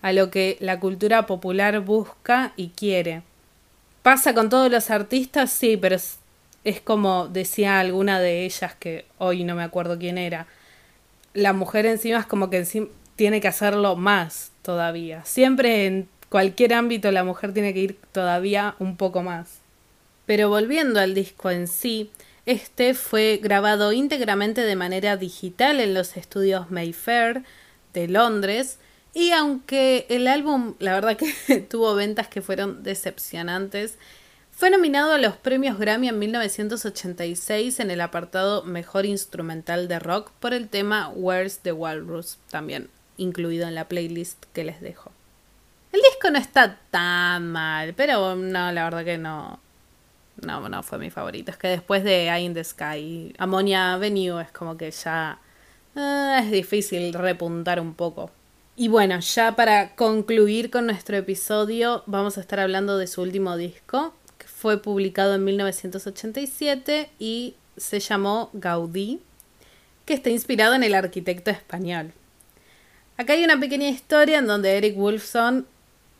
a 0.00 0.12
lo 0.12 0.30
que 0.30 0.56
la 0.60 0.78
cultura 0.78 1.26
popular 1.26 1.80
busca 1.80 2.52
y 2.56 2.68
quiere. 2.68 3.22
¿Pasa 4.04 4.32
con 4.32 4.48
todos 4.48 4.70
los 4.70 4.90
artistas? 4.90 5.50
Sí, 5.50 5.76
pero 5.76 5.96
es, 6.64 6.80
como 6.80 7.28
decía 7.28 7.80
alguna 7.80 8.20
de 8.20 8.44
ellas 8.44 8.74
que 8.74 9.06
hoy 9.18 9.44
no 9.44 9.54
me 9.54 9.62
acuerdo 9.62 9.98
quién 9.98 10.18
era. 10.18 10.46
La 11.32 11.52
mujer 11.52 11.86
encima 11.86 12.18
es 12.18 12.26
como 12.26 12.50
que 12.50 12.66
tiene 13.16 13.40
que 13.40 13.48
hacerlo 13.48 13.96
más 13.96 14.52
todavía. 14.62 15.24
Siempre 15.24 15.86
en 15.86 16.08
cualquier 16.28 16.74
ámbito 16.74 17.10
la 17.12 17.24
mujer 17.24 17.52
tiene 17.52 17.74
que 17.74 17.80
ir 17.80 17.98
todavía 18.12 18.74
un 18.78 18.96
poco 18.96 19.22
más. 19.22 19.60
Pero 20.26 20.48
volviendo 20.48 21.00
al 21.00 21.14
disco 21.14 21.50
en 21.50 21.68
sí, 21.68 22.10
este 22.46 22.94
fue 22.94 23.40
grabado 23.42 23.92
íntegramente 23.92 24.62
de 24.62 24.76
manera 24.76 25.16
digital 25.16 25.80
en 25.80 25.94
los 25.94 26.16
estudios 26.16 26.70
Mayfair 26.70 27.42
de 27.92 28.08
Londres 28.08 28.78
y 29.14 29.30
aunque 29.30 30.06
el 30.08 30.26
álbum, 30.26 30.74
la 30.80 30.92
verdad 30.92 31.16
que 31.16 31.60
tuvo 31.70 31.94
ventas 31.94 32.26
que 32.26 32.42
fueron 32.42 32.82
decepcionantes, 32.82 33.96
fue 34.56 34.70
nominado 34.70 35.12
a 35.12 35.18
los 35.18 35.36
premios 35.36 35.78
Grammy 35.78 36.08
en 36.08 36.18
1986 36.18 37.80
en 37.80 37.90
el 37.90 38.00
apartado 38.00 38.62
Mejor 38.62 39.04
Instrumental 39.04 39.88
de 39.88 39.98
Rock 39.98 40.30
por 40.38 40.54
el 40.54 40.68
tema 40.68 41.10
Where's 41.14 41.58
the 41.58 41.72
Walrus, 41.72 42.38
también 42.50 42.88
incluido 43.16 43.66
en 43.66 43.74
la 43.74 43.88
playlist 43.88 44.44
que 44.52 44.64
les 44.64 44.80
dejo. 44.80 45.10
El 45.92 46.00
disco 46.00 46.30
no 46.30 46.38
está 46.38 46.78
tan 46.90 47.50
mal, 47.50 47.94
pero 47.94 48.36
no, 48.36 48.72
la 48.72 48.84
verdad 48.84 49.04
que 49.04 49.18
no. 49.18 49.60
No, 50.42 50.68
no 50.68 50.82
fue 50.82 50.98
mi 50.98 51.10
favorito. 51.10 51.52
Es 51.52 51.56
que 51.56 51.68
después 51.68 52.02
de 52.02 52.28
Eye 52.28 52.44
in 52.44 52.54
the 52.54 52.64
Sky, 52.64 53.34
Ammonia 53.38 53.94
Avenue 53.94 54.40
es 54.40 54.50
como 54.50 54.76
que 54.76 54.90
ya 54.90 55.38
eh, 55.94 56.40
es 56.42 56.50
difícil 56.50 57.12
repuntar 57.12 57.80
un 57.80 57.94
poco. 57.94 58.30
Y 58.76 58.88
bueno, 58.88 59.20
ya 59.20 59.54
para 59.54 59.94
concluir 59.94 60.70
con 60.70 60.86
nuestro 60.86 61.16
episodio, 61.16 62.02
vamos 62.06 62.38
a 62.38 62.40
estar 62.40 62.58
hablando 62.58 62.98
de 62.98 63.06
su 63.06 63.22
último 63.22 63.56
disco, 63.56 64.12
fue 64.64 64.80
publicado 64.80 65.34
en 65.34 65.44
1987 65.44 67.10
y 67.18 67.54
se 67.76 68.00
llamó 68.00 68.48
Gaudí, 68.54 69.20
que 70.06 70.14
está 70.14 70.30
inspirado 70.30 70.72
en 70.72 70.82
el 70.82 70.94
arquitecto 70.94 71.50
español. 71.50 72.12
Acá 73.18 73.34
hay 73.34 73.44
una 73.44 73.60
pequeña 73.60 73.90
historia 73.90 74.38
en 74.38 74.46
donde 74.46 74.78
Eric 74.78 74.96
Wolfson, 74.96 75.66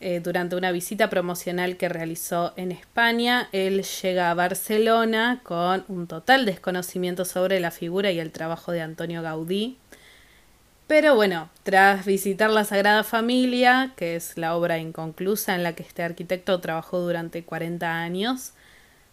eh, 0.03 0.21
durante 0.23 0.57
una 0.57 0.73
visita 0.73 1.09
promocional 1.09 1.79
que 1.79 1.89
realizó 1.89 2.53
en 2.57 2.71
España, 2.71 3.49
él 3.53 3.83
llega 3.83 4.31
a 4.31 4.35
Barcelona 4.35 5.41
con 5.43 5.87
un 5.89 6.07
total 6.07 6.45
desconocimiento 6.45 7.25
sobre 7.25 7.61
la 7.61 7.71
figura 7.71 8.11
y 8.11 8.21
el 8.21 8.31
trabajo 8.31 8.73
de 8.73 8.83
Antonio 8.83 9.23
Gaudí 9.23 9.79
pero 10.87 11.15
bueno, 11.15 11.49
tras 11.63 12.05
visitar 12.05 12.51
la 12.51 12.65
Sagrada 12.65 13.05
Familia, 13.05 13.93
que 13.97 14.17
es 14.17 14.37
la 14.37 14.55
obra 14.57 14.79
inconclusa 14.79 15.55
en 15.55 15.63
la 15.63 15.75
que 15.75 15.83
este 15.83 16.03
arquitecto 16.03 16.61
trabajó 16.61 17.01
durante 17.01 17.45
40 17.45 18.01
años, 18.03 18.53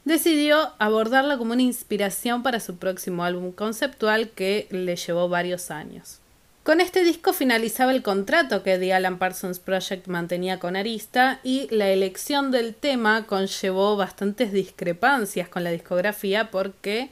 decidió 0.03 0.73
abordarla 0.79 1.37
como 1.37 1.53
una 1.53 1.61
inspiración 1.61 2.43
para 2.43 2.59
su 2.59 2.77
próximo 2.77 3.23
álbum 3.23 3.51
conceptual 3.51 4.29
que 4.29 4.67
le 4.71 4.95
llevó 4.95 5.29
varios 5.29 5.71
años. 5.71 6.19
Con 6.63 6.79
este 6.79 7.03
disco 7.03 7.33
finalizaba 7.33 7.91
el 7.91 8.03
contrato 8.03 8.61
que 8.61 8.77
The 8.77 8.93
Alan 8.93 9.17
Parsons 9.17 9.59
Project 9.59 10.07
mantenía 10.07 10.59
con 10.59 10.75
Arista 10.75 11.39
y 11.43 11.67
la 11.73 11.89
elección 11.89 12.51
del 12.51 12.75
tema 12.75 13.25
conllevó 13.25 13.97
bastantes 13.97 14.51
discrepancias 14.51 15.49
con 15.49 15.63
la 15.63 15.71
discografía 15.71 16.51
porque 16.51 17.09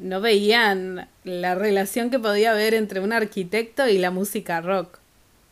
no 0.00 0.20
veían 0.20 1.08
la 1.24 1.54
relación 1.54 2.10
que 2.10 2.18
podía 2.18 2.52
haber 2.52 2.74
entre 2.74 3.00
un 3.00 3.12
arquitecto 3.12 3.86
y 3.86 3.98
la 3.98 4.10
música 4.10 4.60
rock. 4.60 4.98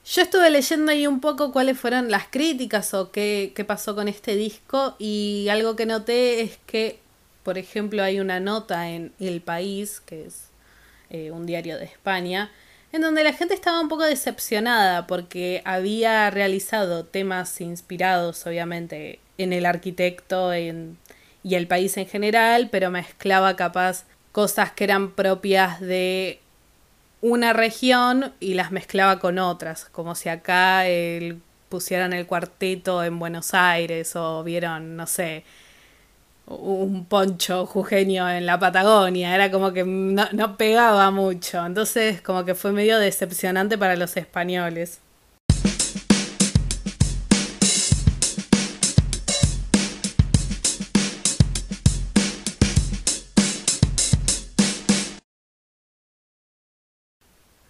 Yo 0.06 0.22
estuve 0.22 0.48
leyendo 0.48 0.90
ahí 0.90 1.06
un 1.06 1.20
poco 1.20 1.52
cuáles 1.52 1.78
fueron 1.78 2.10
las 2.10 2.28
críticas 2.28 2.94
o 2.94 3.10
qué, 3.12 3.52
qué 3.54 3.64
pasó 3.64 3.94
con 3.94 4.08
este 4.08 4.36
disco 4.36 4.96
y 4.98 5.48
algo 5.50 5.76
que 5.76 5.84
noté 5.84 6.40
es 6.40 6.58
que, 6.66 6.98
por 7.42 7.58
ejemplo, 7.58 8.02
hay 8.02 8.18
una 8.18 8.40
nota 8.40 8.88
en 8.88 9.12
El 9.20 9.42
País, 9.42 10.00
que 10.00 10.24
es 10.24 10.48
eh, 11.10 11.30
un 11.30 11.44
diario 11.44 11.76
de 11.76 11.84
España, 11.84 12.50
en 12.90 13.02
donde 13.02 13.22
la 13.22 13.34
gente 13.34 13.52
estaba 13.52 13.82
un 13.82 13.90
poco 13.90 14.04
decepcionada 14.04 15.06
porque 15.06 15.60
había 15.66 16.30
realizado 16.30 17.04
temas 17.04 17.60
inspirados, 17.60 18.46
obviamente, 18.46 19.20
en 19.36 19.52
el 19.52 19.66
arquitecto 19.66 20.56
y 20.56 21.54
el 21.54 21.66
país 21.66 21.98
en 21.98 22.06
general, 22.06 22.70
pero 22.72 22.90
mezclaba 22.90 23.56
capaz 23.56 24.06
cosas 24.32 24.72
que 24.72 24.84
eran 24.84 25.10
propias 25.12 25.80
de 25.80 26.40
una 27.20 27.52
región 27.52 28.32
y 28.40 28.54
las 28.54 28.70
mezclaba 28.70 29.18
con 29.18 29.38
otras, 29.38 29.86
como 29.86 30.14
si 30.14 30.28
acá 30.28 30.86
el, 30.86 31.40
pusieran 31.68 32.12
el 32.12 32.26
cuarteto 32.26 33.02
en 33.04 33.18
Buenos 33.18 33.54
Aires 33.54 34.14
o 34.16 34.44
vieron, 34.44 34.96
no 34.96 35.06
sé, 35.06 35.44
un 36.46 37.04
poncho 37.06 37.66
jujeño 37.66 38.30
en 38.30 38.46
la 38.46 38.58
Patagonia, 38.58 39.34
era 39.34 39.50
como 39.50 39.72
que 39.72 39.84
no, 39.84 40.26
no 40.32 40.56
pegaba 40.56 41.10
mucho, 41.10 41.64
entonces 41.64 42.22
como 42.22 42.44
que 42.44 42.54
fue 42.54 42.72
medio 42.72 42.98
decepcionante 42.98 43.76
para 43.76 43.96
los 43.96 44.16
españoles. 44.16 45.00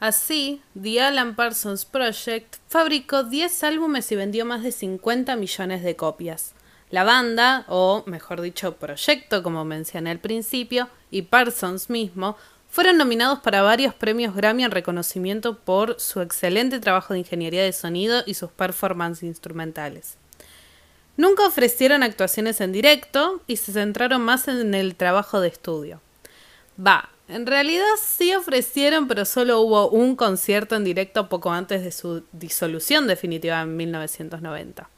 Así, 0.01 0.63
The 0.81 1.01
Alan 1.01 1.35
Parsons 1.35 1.85
Project 1.85 2.57
fabricó 2.69 3.25
10 3.25 3.65
álbumes 3.65 4.11
y 4.13 4.17
vendió 4.17 4.45
más 4.45 4.63
de 4.63 4.71
50 4.71 5.35
millones 5.35 5.83
de 5.83 5.97
copias. 5.97 6.55
La 6.91 7.05
banda, 7.05 7.65
o 7.69 8.05
mejor 8.07 8.41
dicho, 8.41 8.77
proyecto, 8.77 9.43
como 9.43 9.65
mencioné 9.65 10.11
al 10.11 10.21
principio, 10.21 10.89
y 11.11 11.23
Parsons 11.23 11.91
mismo, 11.91 12.37
fueron 12.71 12.97
nominados 12.97 13.41
para 13.41 13.63
varios 13.63 13.95
premios 13.95 14.35
Grammy 14.35 14.65
en 14.65 14.71
reconocimiento 14.71 15.59
por 15.59 15.99
su 16.01 16.21
excelente 16.21 16.81
trabajo 16.81 17.13
de 17.13 17.21
ingeniería 17.21 17.65
de 17.65 17.73
sonido 17.73 18.23
y 18.25 18.35
sus 18.35 18.51
performances 18.51 19.25
instrumentales. 19.25 20.17
Nunca 21.17 21.47
ofrecieron 21.47 22.05
actuaciones 22.05 22.61
en 22.61 22.71
directo 22.71 23.43
y 23.49 23.57
se 23.57 23.73
centraron 23.73 24.23
más 24.23 24.47
en 24.47 24.75
el 24.75 24.95
trabajo 24.95 25.41
de 25.41 25.49
estudio. 25.49 26.01
Va, 26.79 27.11
en 27.29 27.47
realidad 27.47 27.85
sí 28.03 28.35
ofrecieron, 28.35 29.07
pero 29.07 29.27
solo 29.27 29.61
hubo 29.61 29.91
un 29.91 30.17
concierto 30.17 30.77
en 30.77 30.85
directo 30.85 31.29
poco 31.29 31.53
antes 31.53 31.85
de 31.85 31.93
su 31.93 32.25
disolución 32.33 33.07
definitiva 33.07 33.61
en 33.61 33.77
1990. 33.77 34.89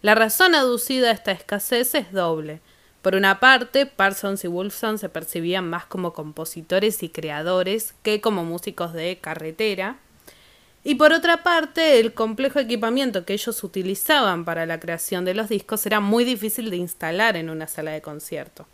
La 0.00 0.14
razón 0.14 0.54
aducida 0.54 1.08
a 1.08 1.12
esta 1.12 1.32
escasez 1.32 1.94
es 1.96 2.12
doble. 2.12 2.60
Por 3.02 3.16
una 3.16 3.40
parte, 3.40 3.86
Parsons 3.86 4.44
y 4.44 4.48
Wolfson 4.48 4.98
se 4.98 5.08
percibían 5.08 5.68
más 5.68 5.84
como 5.86 6.12
compositores 6.12 7.02
y 7.02 7.08
creadores 7.08 7.94
que 8.04 8.20
como 8.20 8.44
músicos 8.44 8.92
de 8.92 9.18
carretera. 9.20 9.98
Y 10.84 10.94
por 10.94 11.12
otra 11.12 11.42
parte, 11.42 11.98
el 11.98 12.14
complejo 12.14 12.60
equipamiento 12.60 13.24
que 13.24 13.32
ellos 13.32 13.62
utilizaban 13.64 14.44
para 14.44 14.66
la 14.66 14.78
creación 14.78 15.24
de 15.24 15.34
los 15.34 15.48
discos 15.48 15.84
era 15.84 15.98
muy 15.98 16.24
difícil 16.24 16.70
de 16.70 16.76
instalar 16.76 17.36
en 17.36 17.50
una 17.50 17.66
sala 17.66 17.90
de 17.90 18.02
concierto. 18.02 18.66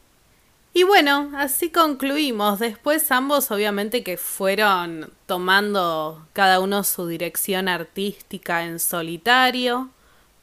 Y 0.73 0.85
bueno, 0.85 1.31
así 1.37 1.71
concluimos. 1.71 2.59
Después 2.59 3.11
ambos 3.11 3.51
obviamente 3.51 4.03
que 4.03 4.17
fueron 4.17 5.13
tomando 5.27 6.27
cada 6.33 6.61
uno 6.61 6.85
su 6.85 7.07
dirección 7.07 7.69
artística 7.69 8.65
en 8.65 8.79
solitario. 8.79 9.91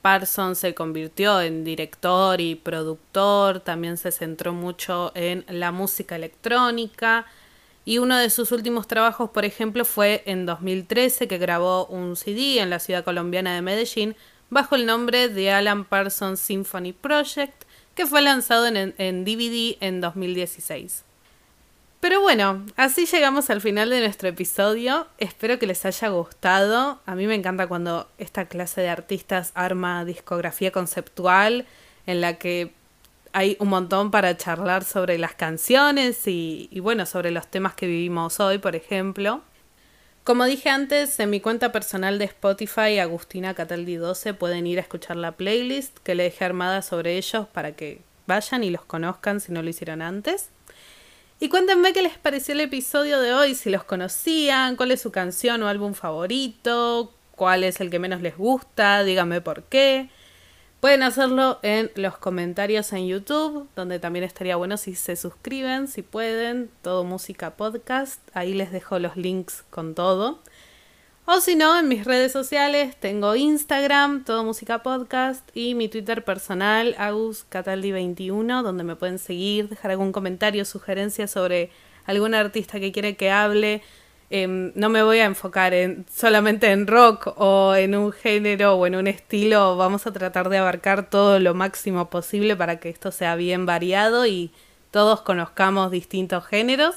Parsons 0.01 0.59
se 0.59 0.75
convirtió 0.75 1.41
en 1.41 1.63
director 1.63 2.39
y 2.39 2.55
productor, 2.55 3.59
también 3.61 3.97
se 3.97 4.11
centró 4.11 4.53
mucho 4.53 5.11
en 5.15 5.45
la 5.47 5.71
música 5.71 6.15
electrónica 6.15 7.25
y 7.85 7.99
uno 7.99 8.17
de 8.17 8.31
sus 8.31 8.51
últimos 8.51 8.87
trabajos, 8.87 9.29
por 9.29 9.45
ejemplo, 9.45 9.85
fue 9.85 10.23
en 10.25 10.47
2013 10.47 11.27
que 11.27 11.37
grabó 11.37 11.85
un 11.85 12.15
CD 12.15 12.59
en 12.59 12.71
la 12.71 12.79
ciudad 12.79 13.03
colombiana 13.03 13.53
de 13.53 13.61
Medellín 13.61 14.15
bajo 14.49 14.75
el 14.75 14.87
nombre 14.87 15.29
de 15.29 15.51
Alan 15.51 15.85
Parsons 15.85 16.39
Symphony 16.39 16.93
Project 16.93 17.64
que 17.95 18.05
fue 18.05 18.21
lanzado 18.21 18.67
en, 18.67 19.25
DVD 19.25 19.77
en 19.79 20.01
2016. 20.01 21.03
Pero 22.01 22.21
bueno, 22.21 22.63
así 22.75 23.05
llegamos 23.05 23.49
al 23.49 23.61
final 23.61 23.89
de 23.89 24.01
nuestro 24.01 24.29
episodio. 24.29 25.07
Espero 25.17 25.57
que 25.57 25.65
les 25.65 25.85
haya 25.85 26.09
gustado. 26.09 26.99
A 27.05 27.15
mí 27.15 27.25
me 27.25 27.33
encanta 27.33 27.67
cuando 27.67 28.07
esta 28.19 28.45
clase 28.45 28.81
de 28.81 28.89
artistas 28.89 29.51
arma 29.55 30.05
discografía 30.05 30.71
conceptual 30.71 31.65
en 32.05 32.21
la 32.21 32.37
que 32.37 32.73
hay 33.33 33.57
un 33.59 33.69
montón 33.69 34.11
para 34.11 34.37
charlar 34.37 34.83
sobre 34.83 35.17
las 35.17 35.33
canciones 35.33 36.27
y, 36.27 36.67
y 36.71 36.79
bueno, 36.79 37.05
sobre 37.05 37.31
los 37.31 37.47
temas 37.47 37.73
que 37.73 37.87
vivimos 37.87 38.39
hoy, 38.39 38.59
por 38.59 38.75
ejemplo. 38.75 39.41
Como 40.25 40.45
dije 40.45 40.69
antes, 40.69 41.19
en 41.19 41.29
mi 41.29 41.39
cuenta 41.39 41.71
personal 41.71 42.17
de 42.17 42.25
Spotify, 42.25 42.97
Agustina 42.97 43.53
Cataldi 43.53 43.97
12, 43.97 44.33
pueden 44.33 44.65
ir 44.65 44.79
a 44.79 44.81
escuchar 44.81 45.17
la 45.17 45.33
playlist 45.33 45.99
que 45.99 46.15
le 46.15 46.23
dejé 46.23 46.45
armada 46.45 46.81
sobre 46.81 47.15
ellos 47.15 47.45
para 47.47 47.73
que 47.73 48.01
vayan 48.25 48.63
y 48.63 48.71
los 48.71 48.83
conozcan 48.83 49.39
si 49.39 49.51
no 49.51 49.61
lo 49.61 49.69
hicieron 49.69 50.01
antes. 50.01 50.49
Y 51.39 51.49
cuéntenme 51.49 51.93
qué 51.93 52.01
les 52.01 52.17
pareció 52.17 52.55
el 52.55 52.61
episodio 52.61 53.19
de 53.19 53.35
hoy, 53.35 53.53
si 53.53 53.69
los 53.69 53.83
conocían, 53.83 54.75
cuál 54.77 54.89
es 54.89 55.01
su 55.01 55.11
canción 55.11 55.61
o 55.61 55.67
álbum 55.67 55.93
favorito, 55.93 57.13
cuál 57.35 57.63
es 57.63 57.79
el 57.79 57.91
que 57.91 57.99
menos 57.99 58.23
les 58.23 58.35
gusta, 58.35 59.03
díganme 59.03 59.41
por 59.41 59.61
qué. 59.65 60.09
Pueden 60.85 61.01
hacerlo 61.01 61.57
en 61.63 61.89
los 61.95 62.19
comentarios 62.19 62.93
en 62.93 63.07
YouTube, 63.07 63.67
donde 63.75 63.97
también 63.97 64.23
estaría 64.23 64.55
bueno 64.55 64.77
si 64.77 64.93
se 64.93 65.15
suscriben, 65.15 65.87
si 65.87 66.03
pueden, 66.03 66.69
todo 66.83 67.03
música 67.03 67.55
podcast, 67.55 68.21
ahí 68.35 68.53
les 68.53 68.71
dejo 68.71 68.99
los 68.99 69.17
links 69.17 69.63
con 69.71 69.95
todo. 69.95 70.43
O 71.25 71.41
si 71.41 71.55
no, 71.55 71.79
en 71.79 71.87
mis 71.87 72.05
redes 72.05 72.31
sociales 72.31 72.95
tengo 72.97 73.35
Instagram, 73.35 74.25
todo 74.25 74.43
música 74.43 74.83
podcast, 74.83 75.49
y 75.55 75.73
mi 75.73 75.87
Twitter 75.87 76.23
personal, 76.23 76.95
aguscataldi21, 76.97 78.61
donde 78.61 78.83
me 78.83 78.95
pueden 78.95 79.17
seguir, 79.17 79.69
dejar 79.69 79.89
algún 79.89 80.11
comentario, 80.11 80.65
sugerencia 80.65 81.27
sobre 81.27 81.71
algún 82.05 82.35
artista 82.35 82.79
que 82.79 82.91
quiere 82.91 83.15
que 83.17 83.31
hable 83.31 83.81
Em, 84.29 84.71
no 84.75 84.89
me 84.89 85.03
voy 85.03 85.19
a 85.19 85.25
enfocar 85.25 85.73
en, 85.73 86.05
solamente 86.13 86.71
en 86.71 86.87
rock 86.87 87.33
o 87.37 87.75
en 87.75 87.95
un 87.95 88.11
género 88.11 88.75
o 88.75 88.87
en 88.87 88.95
un 88.95 89.07
estilo, 89.07 89.77
vamos 89.77 90.07
a 90.07 90.13
tratar 90.13 90.49
de 90.49 90.57
abarcar 90.57 91.09
todo 91.09 91.39
lo 91.39 91.53
máximo 91.53 92.09
posible 92.09 92.55
para 92.55 92.79
que 92.79 92.89
esto 92.89 93.11
sea 93.11 93.35
bien 93.35 93.65
variado 93.67 94.25
y 94.25 94.51
todos 94.91 95.21
conozcamos 95.21 95.91
distintos 95.91 96.45
géneros. 96.45 96.95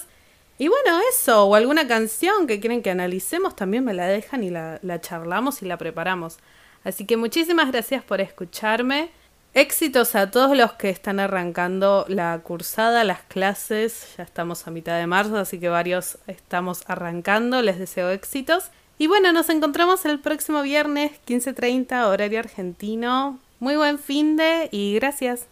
Y 0.59 0.69
bueno, 0.69 1.01
eso, 1.11 1.45
o 1.45 1.55
alguna 1.55 1.87
canción 1.87 2.47
que 2.47 2.61
quieren 2.61 2.83
que 2.83 2.91
analicemos, 2.91 3.55
también 3.55 3.85
me 3.85 3.95
la 3.95 4.07
dejan 4.07 4.43
y 4.43 4.51
la 4.51 5.01
charlamos 5.01 5.63
y 5.63 5.67
la 5.67 5.77
preparamos. 5.77 6.39
Así 6.85 7.05
que 7.05 7.17
muchísimas 7.17 7.71
gracias 7.71 8.03
por 8.03 8.21
escucharme. 8.21 9.11
Éxitos 9.59 10.15
a 10.15 10.31
todos 10.31 10.57
los 10.57 10.75
que 10.75 10.89
están 10.89 11.19
arrancando 11.19 12.05
la 12.07 12.39
cursada, 12.45 13.03
las 13.03 13.23
clases. 13.23 14.15
Ya 14.17 14.23
estamos 14.23 14.69
a 14.69 14.71
mitad 14.71 14.97
de 14.97 15.09
marzo, 15.09 15.37
así 15.37 15.59
que 15.59 15.69
varios 15.69 16.19
estamos 16.29 16.83
arrancando. 16.87 17.61
Les 17.61 17.77
deseo 17.77 18.11
éxitos. 18.11 18.71
Y 18.99 19.09
bueno, 19.09 19.33
nos 19.33 19.49
encontramos 19.49 20.05
el 20.05 20.21
próximo 20.21 20.63
viernes 20.63 21.11
15.30 21.27 22.07
horario 22.07 22.39
argentino. 22.39 23.41
Muy 23.59 23.75
buen 23.75 23.99
fin 23.99 24.37
de 24.37 24.69
y 24.71 24.95
gracias. 24.95 25.49